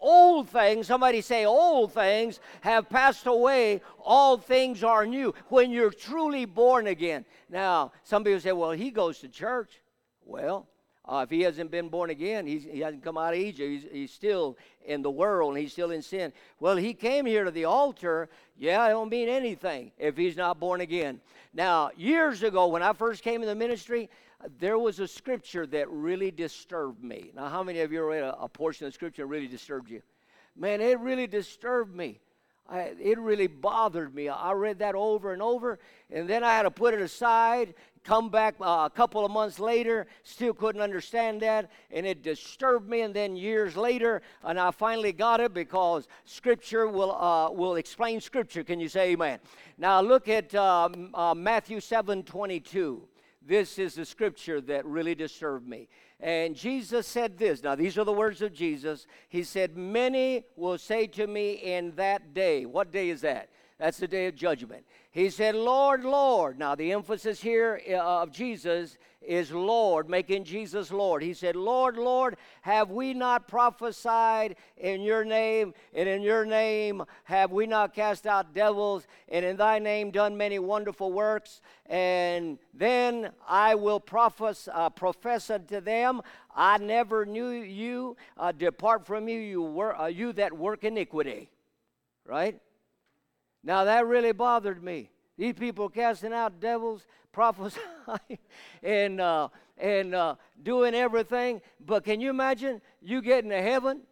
[0.00, 5.34] old things, somebody say, old things have passed away, all things are new.
[5.48, 7.24] When you're truly born again.
[7.48, 9.80] Now, some people say, well, he goes to church.
[10.24, 10.66] Well,
[11.10, 13.68] uh, if he hasn't been born again, he hasn't come out of Egypt.
[13.68, 16.32] He's, he's, still in the world and he's still in sin.
[16.60, 18.28] Well, he came here to the altar.
[18.56, 21.20] Yeah, it don't mean anything if he's not born again.
[21.52, 24.08] Now, years ago, when I first came in the ministry,
[24.58, 27.30] there was a scripture that really disturbed me.
[27.34, 30.02] Now, how many of you read a, a portion of scripture that really disturbed you?
[30.56, 32.20] Man, it really disturbed me.
[32.68, 34.28] I, it really bothered me.
[34.28, 37.74] I read that over and over, and then I had to put it aside.
[38.04, 42.88] Come back uh, a couple of months later, still couldn't understand that, and it disturbed
[42.88, 43.02] me.
[43.02, 48.20] And then years later, and I finally got it because Scripture will uh, will explain
[48.20, 48.64] Scripture.
[48.64, 49.38] Can you say Amen?
[49.76, 53.06] Now look at um, uh, Matthew seven twenty two.
[53.42, 55.88] This is the scripture that really disturbed me.
[56.20, 57.62] And Jesus said this.
[57.62, 59.06] Now, these are the words of Jesus.
[59.28, 62.66] He said, Many will say to me in that day.
[62.66, 63.48] What day is that?
[63.80, 64.84] That's the day of judgment.
[65.10, 66.58] He said, Lord, Lord.
[66.58, 71.22] Now, the emphasis here uh, of Jesus is Lord, making Jesus Lord.
[71.22, 75.72] He said, Lord, Lord, have we not prophesied in your name?
[75.94, 79.06] And in your name have we not cast out devils?
[79.30, 81.62] And in thy name done many wonderful works?
[81.86, 86.20] And then I will profess, uh, profess unto them,
[86.54, 88.18] I never knew you.
[88.36, 91.48] Uh, depart from you, you, wor- uh, you that work iniquity.
[92.26, 92.60] Right?
[93.62, 95.10] Now that really bothered me.
[95.36, 98.38] These people casting out devils, prophesying,
[98.82, 101.60] and uh, and uh, doing everything.
[101.84, 104.02] But can you imagine you getting to heaven?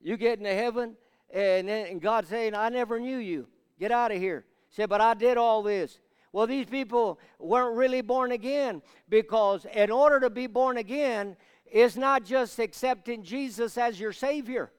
[0.00, 0.96] You getting to heaven,
[1.30, 3.48] and, and God saying, "I never knew you.
[3.78, 5.98] Get out of here." Said, "But I did all this."
[6.32, 11.96] Well, these people weren't really born again because in order to be born again, it's
[11.96, 14.70] not just accepting Jesus as your Savior.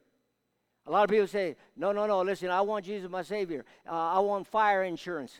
[0.89, 3.63] A lot of people say, no, no, no, listen, I want Jesus my Savior.
[3.88, 5.32] Uh, I want fire insurance.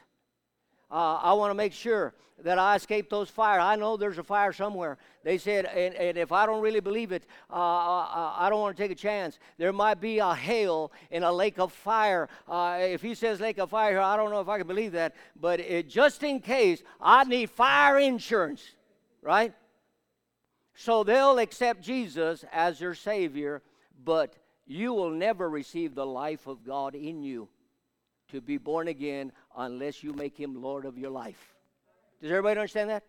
[0.92, 3.64] Uh, I want to make sure that I escape those fires.
[3.64, 5.00] I know there's a fire somewhere.
[5.24, 8.50] They said, and, and if I don't really believe it, uh, I, uh, uh, I
[8.52, 9.40] don't want to take a chance.
[9.58, 12.30] There might be a hail in a lake of fire.
[12.48, 15.16] Uh, if he says lake of fire, I don't know if I can believe that.
[15.36, 18.64] But it, just in case, I need fire insurance,
[19.24, 19.52] right?
[20.76, 23.64] So they'll accept Jesus as their Savior,
[24.06, 24.36] but
[24.70, 27.50] you will never receive the life of God in you
[28.32, 31.56] to be born again unless you make him Lord of your life.
[32.22, 33.04] Does everybody understand that?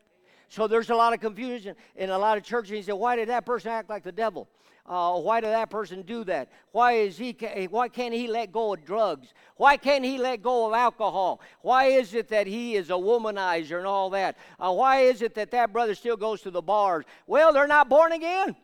[0.49, 2.71] So there's a lot of confusion in a lot of churches.
[2.71, 4.49] He said, "Why did that person act like the devil?
[4.87, 6.51] Uh, why did that person do that?
[6.73, 7.37] Why is he?
[7.71, 9.35] Why can't he let go of drugs?
[9.57, 11.43] Why can't he let go of alcohol?
[11.61, 14.39] Why is it that he is a womanizer and all that?
[14.59, 17.05] Uh, why is it that that brother still goes to the bars?
[17.27, 18.57] Well, they're not born again."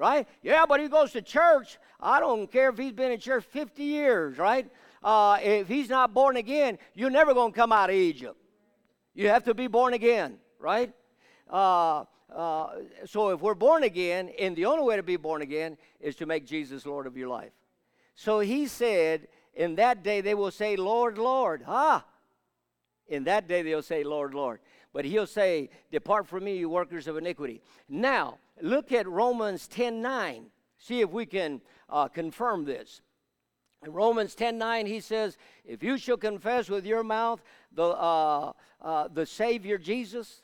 [0.00, 0.26] right?
[0.42, 1.78] Yeah, but he goes to church.
[2.02, 4.70] I don't care if he's been in church 50 years, right?
[5.02, 8.36] Uh, if he's not born again, you're never going to come out of Egypt.
[9.14, 10.92] You have to be born again, right?
[11.48, 12.68] Uh, uh,
[13.06, 16.26] so if we're born again, and the only way to be born again is to
[16.26, 17.52] make Jesus Lord of your life.
[18.14, 21.64] So he said, in that day they will say, Lord, Lord.
[21.66, 22.04] Ah,
[23.08, 24.60] in that day they'll say, Lord, Lord.
[24.92, 27.60] But he'll say, Depart from me, you workers of iniquity.
[27.88, 30.46] Now, look at Romans 10 9.
[30.78, 33.02] See if we can uh, confirm this.
[33.84, 38.52] In Romans 10 9, he says, If you shall confess with your mouth the, uh,
[38.82, 40.42] uh, the Savior Jesus,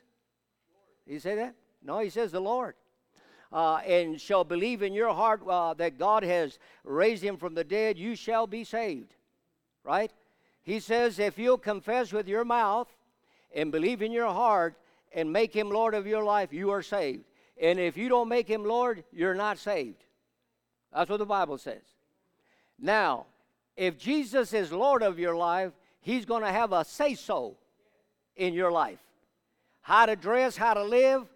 [1.06, 1.54] he say that?
[1.82, 2.74] No, he says the Lord.
[3.52, 7.62] Uh, and shall believe in your heart uh, that God has raised him from the
[7.62, 9.14] dead, you shall be saved.
[9.84, 10.10] Right?
[10.62, 12.88] He says, if you'll confess with your mouth
[13.54, 14.74] and believe in your heart
[15.12, 17.24] and make him Lord of your life, you are saved.
[17.60, 20.05] And if you don't make him Lord, you're not saved.
[20.96, 21.82] That's what the Bible says.
[22.78, 23.26] Now,
[23.76, 27.58] if Jesus is Lord of your life, he's going to have a say so
[28.34, 28.98] in your life.
[29.82, 31.26] How to dress, how to live,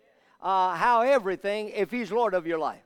[0.41, 2.81] uh, how everything, if he's Lord of your life.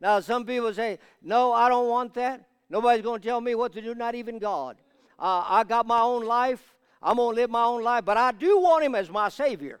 [0.00, 2.46] Now, some people say, No, I don't want that.
[2.68, 4.76] Nobody's going to tell me what to do, not even God.
[5.18, 6.62] Uh, I got my own life.
[7.02, 9.80] I'm going to live my own life, but I do want him as my Savior.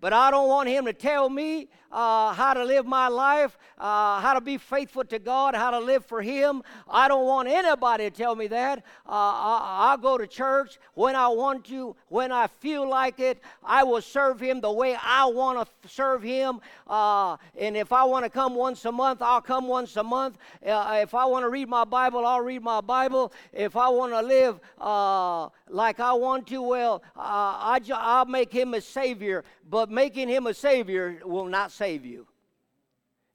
[0.00, 4.20] But I don't want him to tell me uh, how to live my life, uh,
[4.20, 6.62] how to be faithful to God, how to live for Him.
[6.88, 8.80] I don't want anybody to tell me that.
[9.06, 13.40] Uh, I, will go to church when I want to, when I feel like it.
[13.64, 16.60] I will serve Him the way I want to serve Him.
[16.86, 20.38] Uh, and if I want to come once a month, I'll come once a month.
[20.64, 23.32] Uh, if I want to read my Bible, I'll read my Bible.
[23.52, 28.74] If I want to live uh, like I want to, well, I, I'll make Him
[28.74, 29.44] a Savior.
[29.68, 32.26] But making Him a Savior will not save you.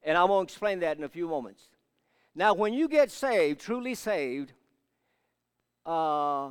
[0.03, 1.63] And I'm going to explain that in a few moments.
[2.35, 4.53] Now, when you get saved, truly saved,
[5.83, 6.49] uh,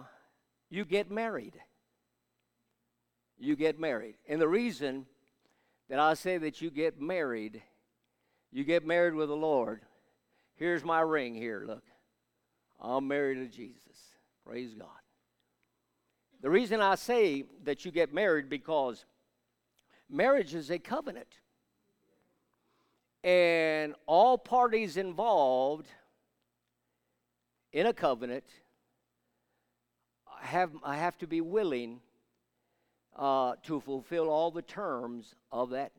[0.71, 1.55] you get married.
[3.39, 4.17] You get married.
[4.29, 5.07] And the reason
[5.89, 7.63] that I say that you get married,
[8.51, 9.83] you get married with the Lord.
[10.57, 11.85] Here's my ring here, look.
[12.81, 14.17] I'm married to Jesus.
[14.45, 14.89] Praise God.
[16.43, 19.05] The reason I say that you get married because
[20.11, 21.39] marriage is a covenant.
[23.25, 25.89] And all parties involved
[27.73, 28.45] in a covenant
[30.43, 32.01] have, have to be willing
[33.17, 35.93] uh, to fulfill all the terms of that,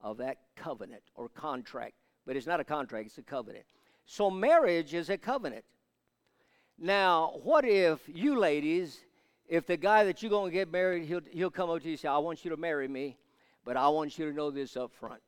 [0.00, 1.94] of that covenant or contract.
[2.26, 3.64] But it's not a contract, it's a covenant.
[4.04, 5.64] So marriage is a covenant.
[6.76, 8.98] Now, what if you ladies,
[9.46, 11.92] if the guy that you're going to get married, he'll, he'll come up to you
[11.92, 13.18] and say, I want you to marry me,
[13.64, 15.22] but I want you to know this up front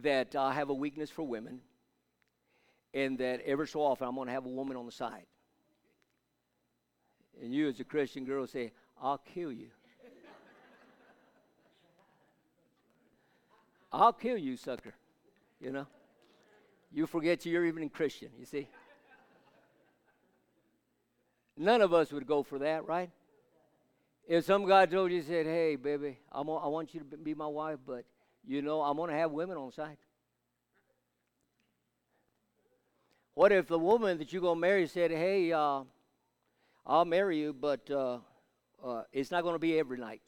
[0.00, 1.60] that I have a weakness for women,
[2.94, 5.26] and that every so often I'm going to have a woman on the side.
[7.42, 9.68] And you, as a Christian girl, say, I'll kill you.
[13.92, 14.94] I'll kill you, sucker.
[15.60, 15.86] You know?
[16.92, 18.68] You forget you're even a Christian, you see?
[21.56, 23.10] None of us would go for that, right?
[24.26, 27.46] If some guy told you, said, hey, baby, I'm, I want you to be my
[27.46, 28.04] wife, but
[28.46, 29.98] you know, I'm going to have women on site.
[33.34, 35.82] What if the woman that you're going to marry said, hey, uh,
[36.86, 38.18] I'll marry you, but uh,
[38.84, 40.20] uh, it's not going to be every night.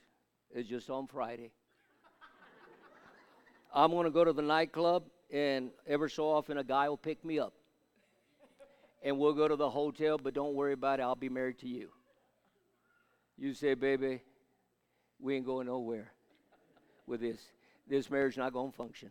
[0.54, 1.50] It's just on Friday.
[3.74, 7.24] I'm going to go to the nightclub, and ever so often a guy will pick
[7.24, 7.52] me up.
[9.02, 11.02] And we'll go to the hotel, but don't worry about it.
[11.02, 11.90] I'll be married to you.
[13.36, 14.22] You say, baby,
[15.20, 16.12] we ain't going nowhere
[17.06, 17.38] with this
[17.86, 19.10] this marriage not going to function.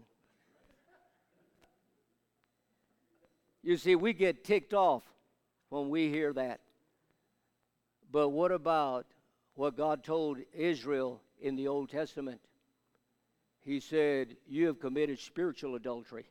[3.62, 5.04] You see, we get ticked off
[5.70, 6.60] when we hear that.
[8.12, 9.06] But what about
[9.56, 12.42] what God told Israel in the Old Testament?
[13.62, 16.26] He said, You have committed spiritual adultery.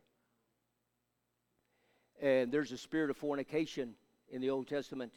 [2.21, 3.95] And there's a spirit of fornication
[4.31, 5.13] in the Old Testament.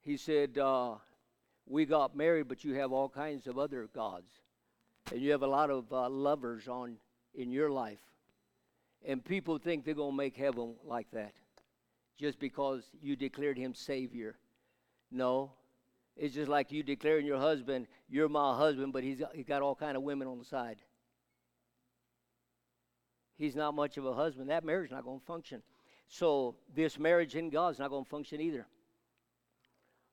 [0.00, 0.94] He said, uh,
[1.66, 4.40] We got married, but you have all kinds of other gods
[5.10, 6.96] and you have a lot of uh, lovers on
[7.34, 8.00] in your life,
[9.06, 11.32] and people think they're going to make heaven like that
[12.18, 14.36] just because you declared him Savior.
[15.10, 15.52] No,
[16.16, 19.62] it's just like you declaring your husband, you're my husband, but he's got, he's got
[19.62, 20.76] all kind of women on the side.
[23.34, 24.50] He's not much of a husband.
[24.50, 25.62] That marriage is not going to function.
[26.06, 28.66] So this marriage in God is not going to function either.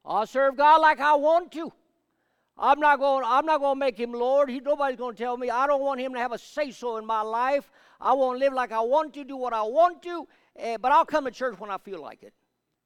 [0.05, 1.71] I'll serve God like I want to.
[2.59, 3.23] I'm not going.
[3.25, 4.49] I'm not going to make him Lord.
[4.49, 5.49] He, nobody's going to tell me.
[5.49, 7.71] I don't want him to have a say so in my life.
[8.01, 10.27] I want to live like I want to, do what I want to.
[10.61, 12.33] Uh, but I'll come to church when I feel like it,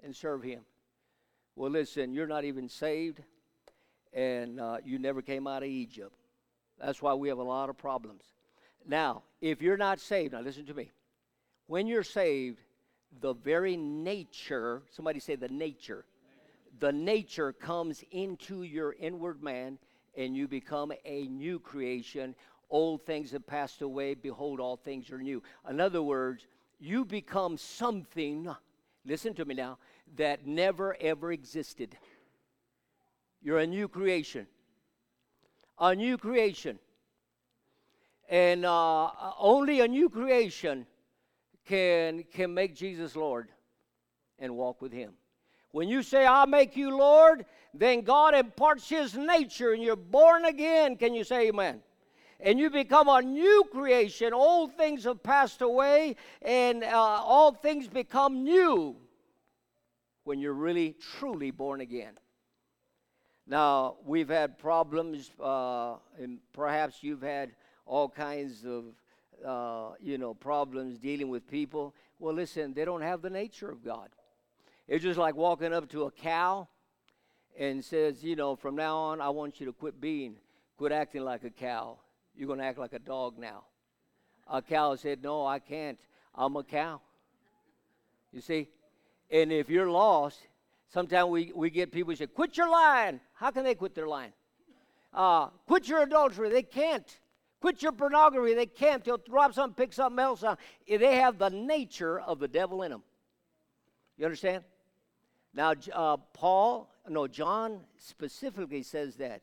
[0.03, 0.61] and serve him.
[1.55, 3.21] Well, listen, you're not even saved,
[4.13, 6.15] and uh, you never came out of Egypt.
[6.79, 8.23] That's why we have a lot of problems.
[8.85, 10.91] Now, if you're not saved, now listen to me.
[11.67, 12.59] When you're saved,
[13.21, 14.83] the very nature.
[14.91, 16.05] Somebody say the nature
[16.79, 19.77] the nature comes into your inward man
[20.15, 22.35] and you become a new creation.
[22.69, 24.13] Old things have passed away.
[24.13, 25.41] Behold, all things are new.
[25.69, 26.47] In other words,
[26.79, 28.49] you become something,
[29.05, 29.77] listen to me now,
[30.15, 31.97] that never ever existed.
[33.41, 34.47] You're a new creation.
[35.79, 36.79] A new creation.
[38.29, 40.85] And uh, only a new creation
[41.65, 43.49] can, can make Jesus Lord
[44.39, 45.13] and walk with Him.
[45.73, 50.45] When you say, I'll make you Lord, then God imparts His nature and you're born
[50.45, 50.95] again.
[50.95, 51.81] Can you say amen?
[52.39, 54.33] And you become a new creation.
[54.33, 58.95] Old things have passed away and uh, all things become new
[60.25, 62.19] when you're really, truly born again.
[63.47, 67.53] Now, we've had problems, uh, and perhaps you've had
[67.87, 68.85] all kinds of,
[69.43, 71.95] uh, you know, problems dealing with people.
[72.19, 74.09] Well, listen, they don't have the nature of God.
[74.87, 76.67] It's just like walking up to a cow
[77.57, 80.35] and says, you know, from now on, I want you to quit being,
[80.77, 81.97] quit acting like a cow.
[82.35, 83.63] You're going to act like a dog now.
[84.47, 85.99] A cow said, No, I can't.
[86.35, 86.99] I'm a cow.
[88.31, 88.67] You see?
[89.31, 90.39] And if you're lost,
[90.91, 93.19] sometimes we, we get people who say, Quit your lying.
[93.35, 94.33] How can they quit their lying?
[95.13, 96.49] Uh, quit your adultery.
[96.49, 97.07] They can't.
[97.61, 98.55] Quit your pornography.
[98.55, 99.05] They can't.
[99.05, 100.59] They'll drop something, pick something else up.
[100.87, 103.03] They have the nature of the devil in them.
[104.17, 104.63] You understand?
[105.53, 109.41] Now, uh, Paul, no, John specifically says that.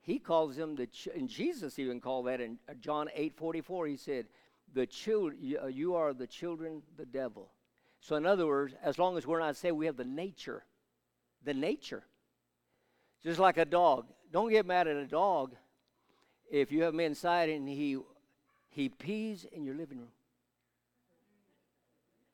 [0.00, 3.86] He calls them the, ch- and Jesus even called that in uh, John 8 44.
[3.88, 4.26] He said,
[4.72, 7.50] the children, uh, you are the children, the devil.
[8.00, 10.64] So, in other words, as long as we're not saved, we have the nature.
[11.44, 12.04] The nature.
[13.22, 14.06] Just like a dog.
[14.32, 15.54] Don't get mad at a dog
[16.50, 17.98] if you have him inside and he
[18.68, 20.12] he pees in your living room.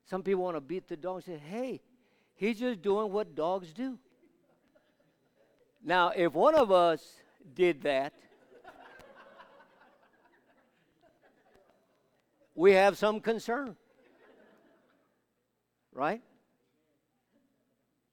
[0.05, 1.81] Some people want to beat the dog and say, hey,
[2.35, 3.97] he's just doing what dogs do.
[5.83, 7.03] Now, if one of us
[7.55, 8.13] did that,
[12.55, 13.75] we have some concern.
[15.93, 16.21] Right?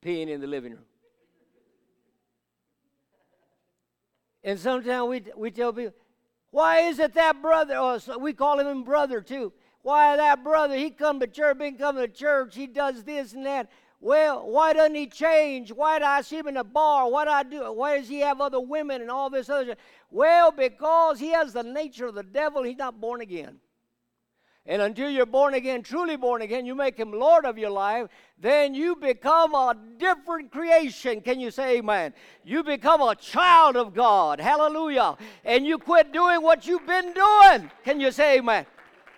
[0.05, 0.84] Peeing in the living room.
[4.43, 5.95] And sometimes we, we tell people,
[6.51, 9.53] why is it that brother, oh, so we call him brother too.
[9.83, 13.47] Why that brother, he come to church, been coming to church, he does this and
[13.47, 13.70] that.
[14.03, 15.72] Well, why doesn't he change?
[15.72, 17.11] Why do I see him in the bar?
[17.11, 17.72] What do I do?
[17.72, 19.76] Why does he have other women and all this other?
[20.11, 23.61] Well, because he has the nature of the devil, he's not born again.
[24.66, 28.09] And until you're born again, truly born again, you make him Lord of your life,
[28.39, 31.20] then you become a different creation.
[31.22, 32.14] Can you say amen?
[32.45, 34.41] You become a child of God.
[34.41, 35.16] Hallelujah.
[35.45, 37.70] And you quit doing what you've been doing.
[37.85, 38.66] Can you say amen?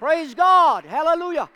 [0.02, 0.84] Praise God.
[0.84, 1.48] Hallelujah.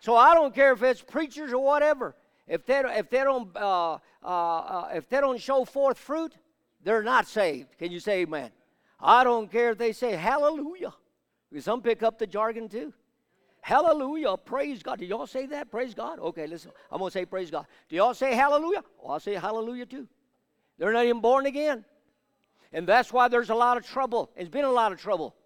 [0.00, 2.16] So I don't care if it's preachers or whatever.
[2.48, 6.32] If they, if they don't uh, uh, uh, if they don't show forth fruit,
[6.82, 7.76] they're not saved.
[7.78, 8.50] Can you say amen?
[8.98, 10.94] I don't care if they say hallelujah.
[11.50, 12.94] Because some pick up the jargon too.
[13.60, 14.38] Hallelujah.
[14.38, 14.98] Praise God.
[14.98, 15.70] Do y'all say that?
[15.70, 16.18] Praise God.
[16.18, 16.70] Okay, listen.
[16.90, 17.66] I'm going to say praise God.
[17.90, 18.84] Do y'all say hallelujah?
[19.04, 20.08] Oh, I'll say hallelujah too.
[20.78, 21.84] They're not even born again.
[22.72, 24.30] And that's why there's a lot of trouble.
[24.34, 25.36] It's been a lot of trouble.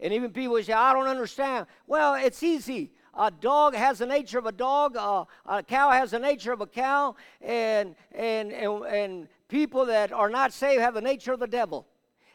[0.00, 1.66] And even people say, I don't understand.
[1.86, 2.92] Well, it's easy.
[3.18, 4.96] A dog has the nature of a dog.
[4.96, 7.16] Uh, a cow has the nature of a cow.
[7.40, 11.86] And, and, and, and people that are not saved have the nature of the devil.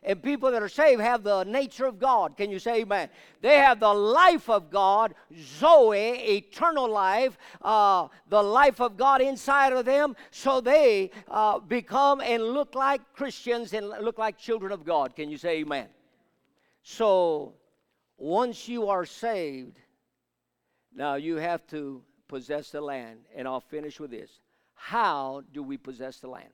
[0.03, 2.35] And people that are saved have the nature of God.
[2.35, 3.09] Can you say amen?
[3.41, 5.13] They have the life of God,
[5.59, 12.19] Zoe, eternal life, uh, the life of God inside of them, so they uh, become
[12.19, 15.15] and look like Christians and look like children of God.
[15.15, 15.87] Can you say amen?
[16.83, 17.53] So
[18.17, 19.79] once you are saved,
[20.93, 23.19] now you have to possess the land.
[23.35, 24.31] And I'll finish with this.
[24.73, 26.49] How do we possess the land?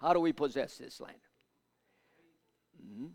[0.00, 1.18] How do we possess this land?
[2.80, 3.06] Mm-hmm.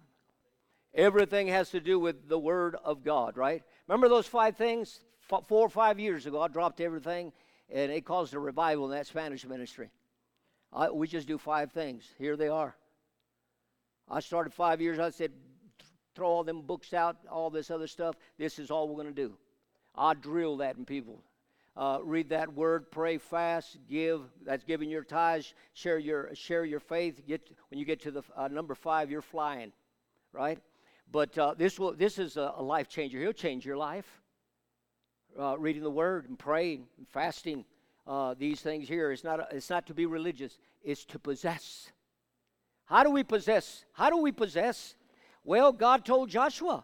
[0.93, 3.63] Everything has to do with the Word of God, right?
[3.87, 4.99] Remember those five things?
[5.31, 7.31] F- four or five years ago, I dropped everything,
[7.69, 9.89] and it caused a revival in that Spanish ministry.
[10.71, 12.03] I, we just do five things.
[12.19, 12.75] Here they are.
[14.09, 14.99] I started five years.
[14.99, 15.31] I said,
[16.15, 18.15] throw all them books out, all this other stuff.
[18.37, 19.33] This is all we're going to do.
[19.95, 21.23] I drill that in people.
[21.75, 24.21] Uh, read that word, pray, fast, give.
[24.45, 25.55] That's giving your tithes.
[25.73, 27.21] Share your share your faith.
[27.27, 29.71] Get when you get to the uh, number five, you're flying,
[30.33, 30.59] right?
[31.11, 33.19] But uh, this will this is a, a, life changer.
[33.19, 34.21] He'll change your life.
[35.39, 37.65] Uh, reading the word and praying and fasting.
[38.05, 39.11] Uh, these things here.
[39.11, 40.59] It's not it's not to be religious.
[40.83, 41.91] It's to possess.
[42.85, 43.85] How do we possess?
[43.93, 44.95] How do we possess?
[45.43, 46.83] Well, God told Joshua.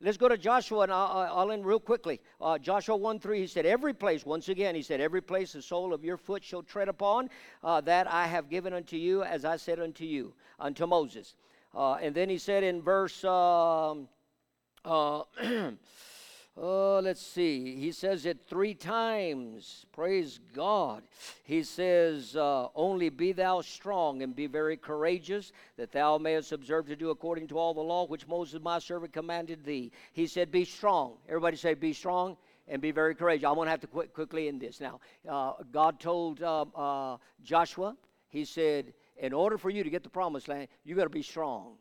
[0.00, 2.20] Let's go to Joshua, and I'll, I'll end real quickly.
[2.40, 5.62] Uh, Joshua 1 3, he said, Every place, once again, he said, Every place the
[5.62, 7.30] sole of your foot shall tread upon,
[7.64, 11.34] uh, that I have given unto you, as I said unto you, unto Moses.
[11.74, 13.24] Uh, and then he said in verse.
[13.24, 14.08] Um,
[14.84, 15.22] uh,
[16.60, 17.76] Oh, let's see.
[17.76, 19.86] He says it three times.
[19.92, 21.04] Praise God.
[21.44, 26.88] He says, uh, Only be thou strong and be very courageous, that thou mayest observe
[26.88, 29.92] to do according to all the law which Moses my servant commanded thee.
[30.12, 31.14] He said, Be strong.
[31.28, 32.36] Everybody say, Be strong
[32.66, 33.46] and be very courageous.
[33.46, 34.80] I'm going to have to quick, quickly end this.
[34.80, 34.98] Now,
[35.28, 37.96] uh, God told uh, uh, Joshua,
[38.30, 41.22] He said, In order for you to get the promised land, you got to be
[41.22, 41.76] strong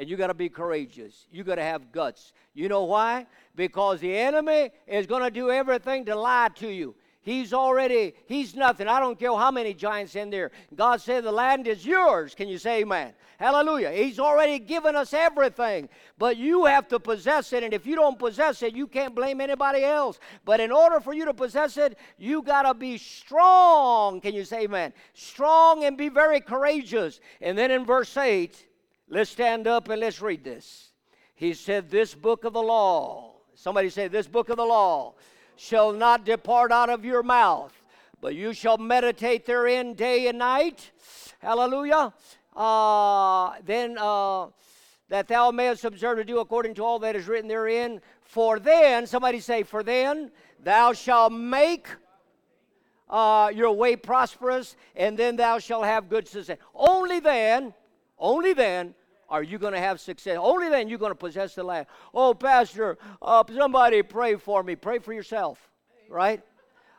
[0.00, 1.26] and you got to be courageous.
[1.30, 2.32] You got to have guts.
[2.54, 3.26] You know why?
[3.54, 6.94] Because the enemy is going to do everything to lie to you.
[7.20, 8.88] He's already, he's nothing.
[8.88, 10.52] I don't care how many giants in there.
[10.74, 12.34] God said the land is yours.
[12.34, 13.12] Can you say amen?
[13.36, 13.90] Hallelujah.
[13.90, 17.62] He's already given us everything, but you have to possess it.
[17.62, 20.18] And if you don't possess it, you can't blame anybody else.
[20.46, 24.22] But in order for you to possess it, you got to be strong.
[24.22, 24.94] Can you say amen?
[25.12, 27.20] Strong and be very courageous.
[27.42, 28.66] And then in verse 8,
[29.12, 30.92] Let's stand up and let's read this.
[31.34, 35.14] He said, This book of the law, somebody say, This book of the law
[35.56, 37.72] shall not depart out of your mouth,
[38.20, 40.92] but you shall meditate therein day and night.
[41.40, 42.14] Hallelujah.
[42.54, 44.46] Uh, then uh,
[45.08, 48.00] that thou mayest observe to do according to all that is written therein.
[48.22, 50.30] For then, somebody say, For then
[50.62, 51.88] thou shalt make
[53.08, 56.58] uh, your way prosperous, and then thou shalt have good success.
[56.76, 57.74] Only then,
[58.16, 58.94] only then
[59.30, 60.36] are you going to have success.
[60.40, 61.86] Only then you're going to possess the land.
[62.12, 64.74] Oh, Pastor, uh, somebody pray for me.
[64.74, 65.70] Pray for yourself,
[66.08, 66.42] right?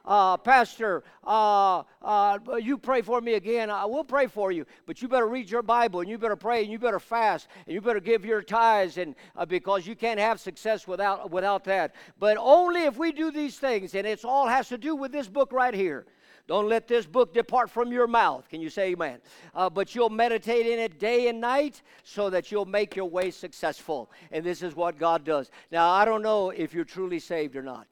[0.03, 3.69] Uh, Pastor, uh, uh, you pray for me again.
[3.69, 6.63] I will pray for you, but you better read your Bible and you better pray
[6.63, 10.19] and you better fast and you better give your tithes and uh, because you can't
[10.19, 11.93] have success without without that.
[12.17, 15.27] But only if we do these things, and it's all has to do with this
[15.27, 16.07] book right here.
[16.51, 18.49] Don't let this book depart from your mouth.
[18.49, 19.19] Can you say amen?
[19.55, 23.31] Uh, but you'll meditate in it day and night so that you'll make your way
[23.31, 24.11] successful.
[24.33, 25.49] And this is what God does.
[25.71, 27.87] Now, I don't know if you're truly saved or not.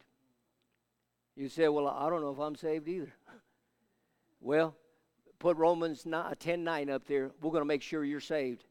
[1.38, 3.14] You say, well, I don't know if I'm saved either.
[4.42, 4.76] Well,
[5.40, 7.32] put Romans 9, 10 9 up there.
[7.42, 8.66] We're going to make sure you're saved.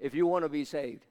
[0.00, 1.04] If you want to be saved.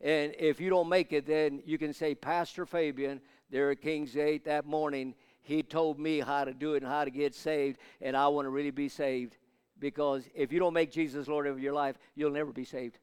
[0.00, 4.12] And if you don't make it, then you can say, Pastor Fabian, there at King's
[4.12, 5.14] Gate that morning,
[5.44, 8.46] he told me how to do it and how to get saved, and I want
[8.46, 9.36] to really be saved.
[9.78, 12.98] Because if you don't make Jesus Lord of your life, you'll never be saved.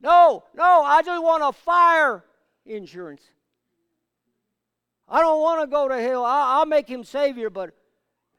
[0.00, 2.24] No, no, I just want a fire
[2.64, 3.22] insurance.
[5.08, 6.24] I don't want to go to hell.
[6.24, 7.74] I, will make him Savior, but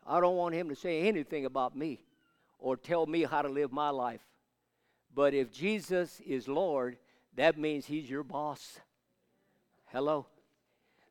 [0.07, 1.99] I don't want him to say anything about me
[2.59, 4.21] or tell me how to live my life.
[5.13, 6.97] But if Jesus is Lord,
[7.35, 8.79] that means he's your boss.
[9.87, 10.27] Hello?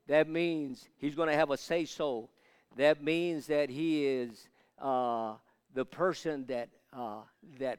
[0.09, 2.29] That means he's going to have a say so.
[2.77, 4.49] That means that he is
[4.81, 5.35] uh,
[5.75, 7.21] the person that uh,
[7.59, 7.79] that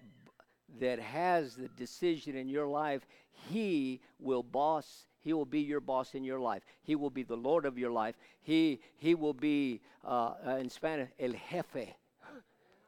[0.79, 3.05] that has the decision in your life.
[3.49, 5.07] He will boss.
[5.21, 6.63] He will be your boss in your life.
[6.83, 8.15] He will be the Lord of your life.
[8.41, 11.95] He he will be uh, uh in Spanish el jefe.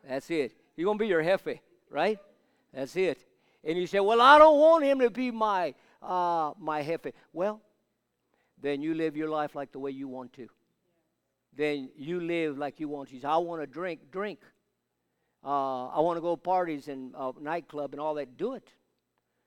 [0.07, 0.53] That's it.
[0.75, 1.59] He's gonna be your jefe,
[1.89, 2.19] right?
[2.73, 3.25] That's it.
[3.63, 7.13] And you say, well, I don't want him to be my uh, my jefe.
[7.33, 7.61] Well,
[8.61, 10.47] then you live your life like the way you want to.
[11.55, 13.27] Then you live like you want to.
[13.27, 14.39] I want to drink, drink.
[15.43, 18.37] Uh, I want to go parties and uh, nightclub and all that.
[18.37, 18.67] Do it.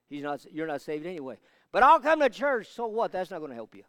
[0.08, 0.46] He's not.
[0.50, 1.38] You're not saved anyway.
[1.70, 2.68] But I'll come to church.
[2.68, 3.12] So what?
[3.12, 3.84] That's not going to help you.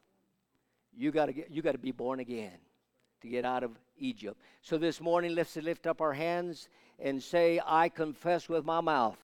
[0.97, 1.49] You got to get.
[1.49, 2.57] You got to be born again
[3.21, 4.39] to get out of Egypt.
[4.61, 6.67] So this morning, let's lift up our hands
[6.97, 9.17] and say, "I confess with my mouth